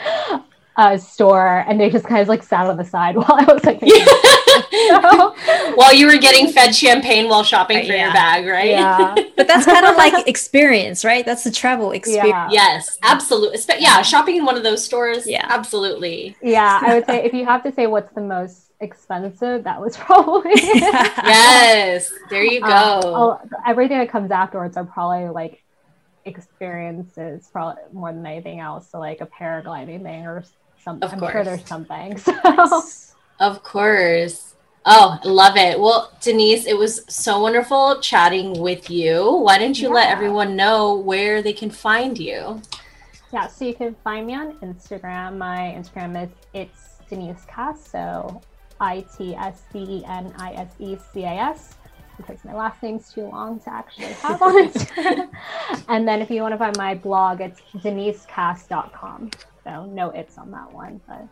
uh, 0.77 0.97
store, 0.97 1.63
and 1.67 1.79
they 1.79 1.89
just 1.89 2.05
kind 2.05 2.21
of 2.21 2.27
like 2.27 2.43
sat 2.43 2.67
on 2.67 2.77
the 2.77 2.83
side 2.83 3.15
while 3.19 3.31
I 3.33 3.43
was 3.51 3.63
like, 3.65 3.81
making 3.81 4.05
so, 4.05 5.35
while 5.75 5.93
you 5.93 6.07
were 6.07 6.17
getting 6.17 6.51
fed 6.51 6.75
champagne 6.75 7.29
while 7.29 7.43
shopping 7.43 7.85
for 7.85 7.93
Yeah. 7.93 8.05
your 8.05 8.13
bag, 8.13 8.45
right? 8.45 8.69
yeah, 8.69 9.15
But 9.37 9.47
that's 9.47 9.65
kind 9.65 9.85
of 9.85 9.95
like 9.95 10.27
experience, 10.27 11.05
right? 11.05 11.25
That's 11.25 11.43
the 11.43 11.51
travel 11.51 11.91
experience. 11.91 12.29
yeah, 12.29 12.49
Yes, 12.51 12.97
absolutely. 13.03 13.57
Espe- 13.57 13.79
Yeah, 13.79 14.01
shopping 14.01 14.37
in 14.37 14.45
one 14.45 14.57
of 14.57 14.63
those 14.63 14.83
stores. 14.83 15.27
Yeah. 15.27 15.45
absolutely. 15.49 16.35
yeah. 16.41 16.79
I 16.81 16.95
would 16.95 17.05
say 17.05 17.23
if 17.23 17.33
you 17.33 17.45
have 17.45 17.63
to 17.63 17.71
say 17.71 17.87
what's 17.87 18.13
the 18.13 18.21
most 18.21 18.71
expensive, 18.81 19.63
that 19.63 19.79
was 19.79 19.95
probably 19.97 20.51
Yes, 20.55 22.11
there 22.29 22.43
you 22.43 22.61
go. 22.61 23.37
Um, 23.41 23.49
everything 23.65 23.97
that 23.99 24.09
comes 24.09 24.31
afterwards 24.31 24.75
are 24.77 24.85
probably 24.85 25.29
like 25.29 25.63
experiences, 26.25 27.49
probably 27.51 27.81
more 27.93 28.11
than 28.11 28.25
anything 28.25 28.59
else. 28.59 28.89
So 28.89 28.99
like 28.99 29.21
a 29.21 29.27
paragliding 29.27 30.03
thing 30.03 30.25
or 30.25 30.43
Of 30.87 31.13
I'm 31.13 31.19
sure 31.19 31.31
course. 31.31 31.45
there's 31.45 31.67
something. 31.67 32.17
So. 32.25 32.31
Nice. 32.43 33.15
Of 33.39 33.63
course. 33.63 34.55
Oh, 34.85 35.19
love 35.25 35.57
it. 35.57 35.79
Well, 35.79 36.11
Denise, 36.21 36.67
it 36.67 36.77
was 36.77 37.03
so 37.07 37.39
wonderful 37.39 37.99
chatting 38.01 38.59
with 38.59 38.89
you. 38.89 39.33
Why 39.33 39.57
don't 39.57 39.79
you 39.79 39.89
let 39.89 40.09
everyone 40.09 40.55
know 40.55 40.93
where 40.95 41.41
they 41.41 41.53
can 41.53 41.71
find 41.71 42.17
you? 42.17 42.61
Yeah, 43.33 43.47
so 43.47 43.65
you 43.65 43.73
can 43.73 43.95
find 44.03 44.27
me 44.27 44.35
on 44.35 44.53
Instagram. 44.59 45.37
My 45.37 45.75
Instagram 45.75 46.23
is 46.23 46.29
it's 46.53 46.99
Denise 47.09 47.45
Cass, 47.47 47.85
so 47.85 48.41
I 48.79 49.03
T 49.17 49.35
S 49.35 49.63
D 49.73 49.79
E 49.79 50.03
N 50.07 50.31
I 50.37 50.53
S 50.53 50.69
E 50.79 50.95
C 51.11 51.23
A 51.23 51.31
S 51.31 51.75
because 52.17 52.43
my 52.45 52.53
last 52.53 52.81
name's 52.81 53.11
too 53.11 53.23
long 53.23 53.59
to 53.61 53.73
actually 53.73 54.13
have 54.13 54.41
on 54.41 54.67
Instagram. 54.69 55.29
and 55.89 56.07
then 56.07 56.21
if 56.21 56.29
you 56.29 56.41
want 56.41 56.53
to 56.53 56.57
find 56.57 56.77
my 56.77 56.93
blog, 56.93 57.41
it's 57.41 57.61
denisecast.com. 57.77 59.31
So 59.65 59.85
no 59.87 60.11
it's 60.11 60.37
on 60.37 60.51
that 60.51 60.71
one, 60.71 61.01
but 61.07 61.27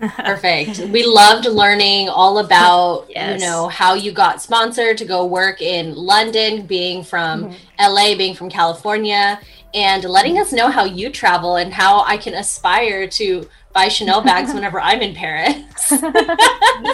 Perfect. 0.24 0.78
we 0.90 1.04
loved 1.04 1.46
learning 1.46 2.08
all 2.08 2.38
about, 2.38 3.06
Yes. 3.10 3.40
you 3.40 3.46
know, 3.46 3.68
how 3.68 3.94
you 3.94 4.10
got 4.12 4.40
sponsored 4.40 4.96
to 4.98 5.04
go 5.04 5.24
work 5.26 5.60
in 5.60 5.94
London, 5.94 6.66
being 6.66 7.02
from 7.02 7.50
Mhm. 7.50 7.56
LA, 7.78 8.16
being 8.16 8.34
from 8.34 8.48
California, 8.48 9.38
and 9.74 10.04
letting 10.04 10.38
us 10.38 10.52
know 10.52 10.68
how 10.70 10.84
you 10.84 11.10
travel 11.10 11.56
and 11.56 11.72
how 11.74 12.02
I 12.04 12.16
can 12.16 12.34
aspire 12.34 13.06
to 13.08 13.48
buy 13.74 13.88
Chanel 13.88 14.22
bags 14.22 14.54
whenever 14.54 14.80
I'm 14.80 15.02
in 15.02 15.14
Paris. 15.14 15.56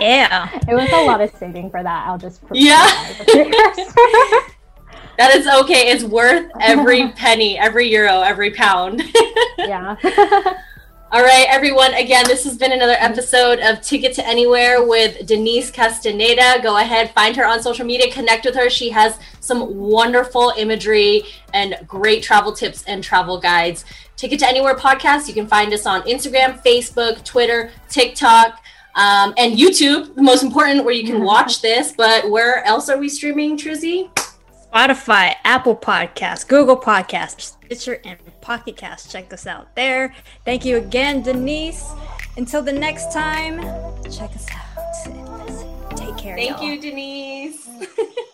Yeah. 0.00 0.48
it 0.66 0.74
was 0.74 0.88
a 0.92 1.04
lot 1.04 1.20
of 1.20 1.30
saving 1.36 1.70
for 1.70 1.82
that. 1.82 2.06
I'll 2.08 2.18
just 2.18 2.40
Yeah. 2.52 2.88
That 5.22 5.36
is 5.36 5.46
okay. 5.46 5.88
It's 5.88 6.02
worth 6.02 6.50
every 6.60 7.12
penny, 7.16 7.56
every 7.56 7.88
euro, 7.88 8.22
every 8.22 8.50
pound. 8.50 9.04
yeah. 9.56 9.94
All 11.12 11.22
right, 11.22 11.46
everyone. 11.48 11.94
Again, 11.94 12.24
this 12.26 12.42
has 12.42 12.58
been 12.58 12.72
another 12.72 12.96
episode 12.98 13.60
of 13.60 13.80
Ticket 13.82 14.14
to 14.14 14.26
Anywhere 14.26 14.84
with 14.84 15.24
Denise 15.24 15.70
Castaneda. 15.70 16.60
Go 16.60 16.78
ahead, 16.78 17.12
find 17.12 17.36
her 17.36 17.46
on 17.46 17.62
social 17.62 17.86
media, 17.86 18.10
connect 18.10 18.44
with 18.44 18.56
her. 18.56 18.68
She 18.68 18.90
has 18.90 19.16
some 19.38 19.76
wonderful 19.76 20.54
imagery 20.58 21.22
and 21.54 21.76
great 21.86 22.24
travel 22.24 22.50
tips 22.50 22.82
and 22.88 23.04
travel 23.04 23.38
guides. 23.38 23.84
Ticket 24.16 24.40
to 24.40 24.48
Anywhere 24.48 24.74
podcast. 24.74 25.28
You 25.28 25.34
can 25.34 25.46
find 25.46 25.72
us 25.72 25.86
on 25.86 26.02
Instagram, 26.02 26.60
Facebook, 26.64 27.24
Twitter, 27.24 27.70
TikTok, 27.88 28.60
um, 28.96 29.34
and 29.38 29.56
YouTube. 29.56 30.16
The 30.16 30.22
most 30.22 30.42
important, 30.42 30.84
where 30.84 30.94
you 30.94 31.06
can 31.06 31.22
watch 31.22 31.62
this. 31.62 31.92
But 31.92 32.28
where 32.28 32.64
else 32.64 32.88
are 32.88 32.98
we 32.98 33.08
streaming, 33.08 33.56
Trizzy? 33.56 34.10
Spotify, 34.72 35.34
Apple 35.44 35.76
Podcasts, 35.76 36.48
Google 36.48 36.78
Podcasts, 36.78 37.56
Stitcher, 37.66 38.00
and 38.06 38.18
Pocket 38.40 38.74
Cast. 38.74 39.12
Check 39.12 39.30
us 39.30 39.46
out 39.46 39.74
there. 39.76 40.14
Thank 40.46 40.64
you 40.64 40.78
again, 40.78 41.22
Denise. 41.22 41.92
Until 42.38 42.62
the 42.62 42.72
next 42.72 43.12
time, 43.12 43.60
check 44.04 44.34
us 44.34 44.46
out. 44.50 45.94
Take 45.94 46.16
care. 46.16 46.36
Thank 46.36 46.56
y'all. 46.56 46.62
you, 46.62 46.80
Denise. 46.80 47.68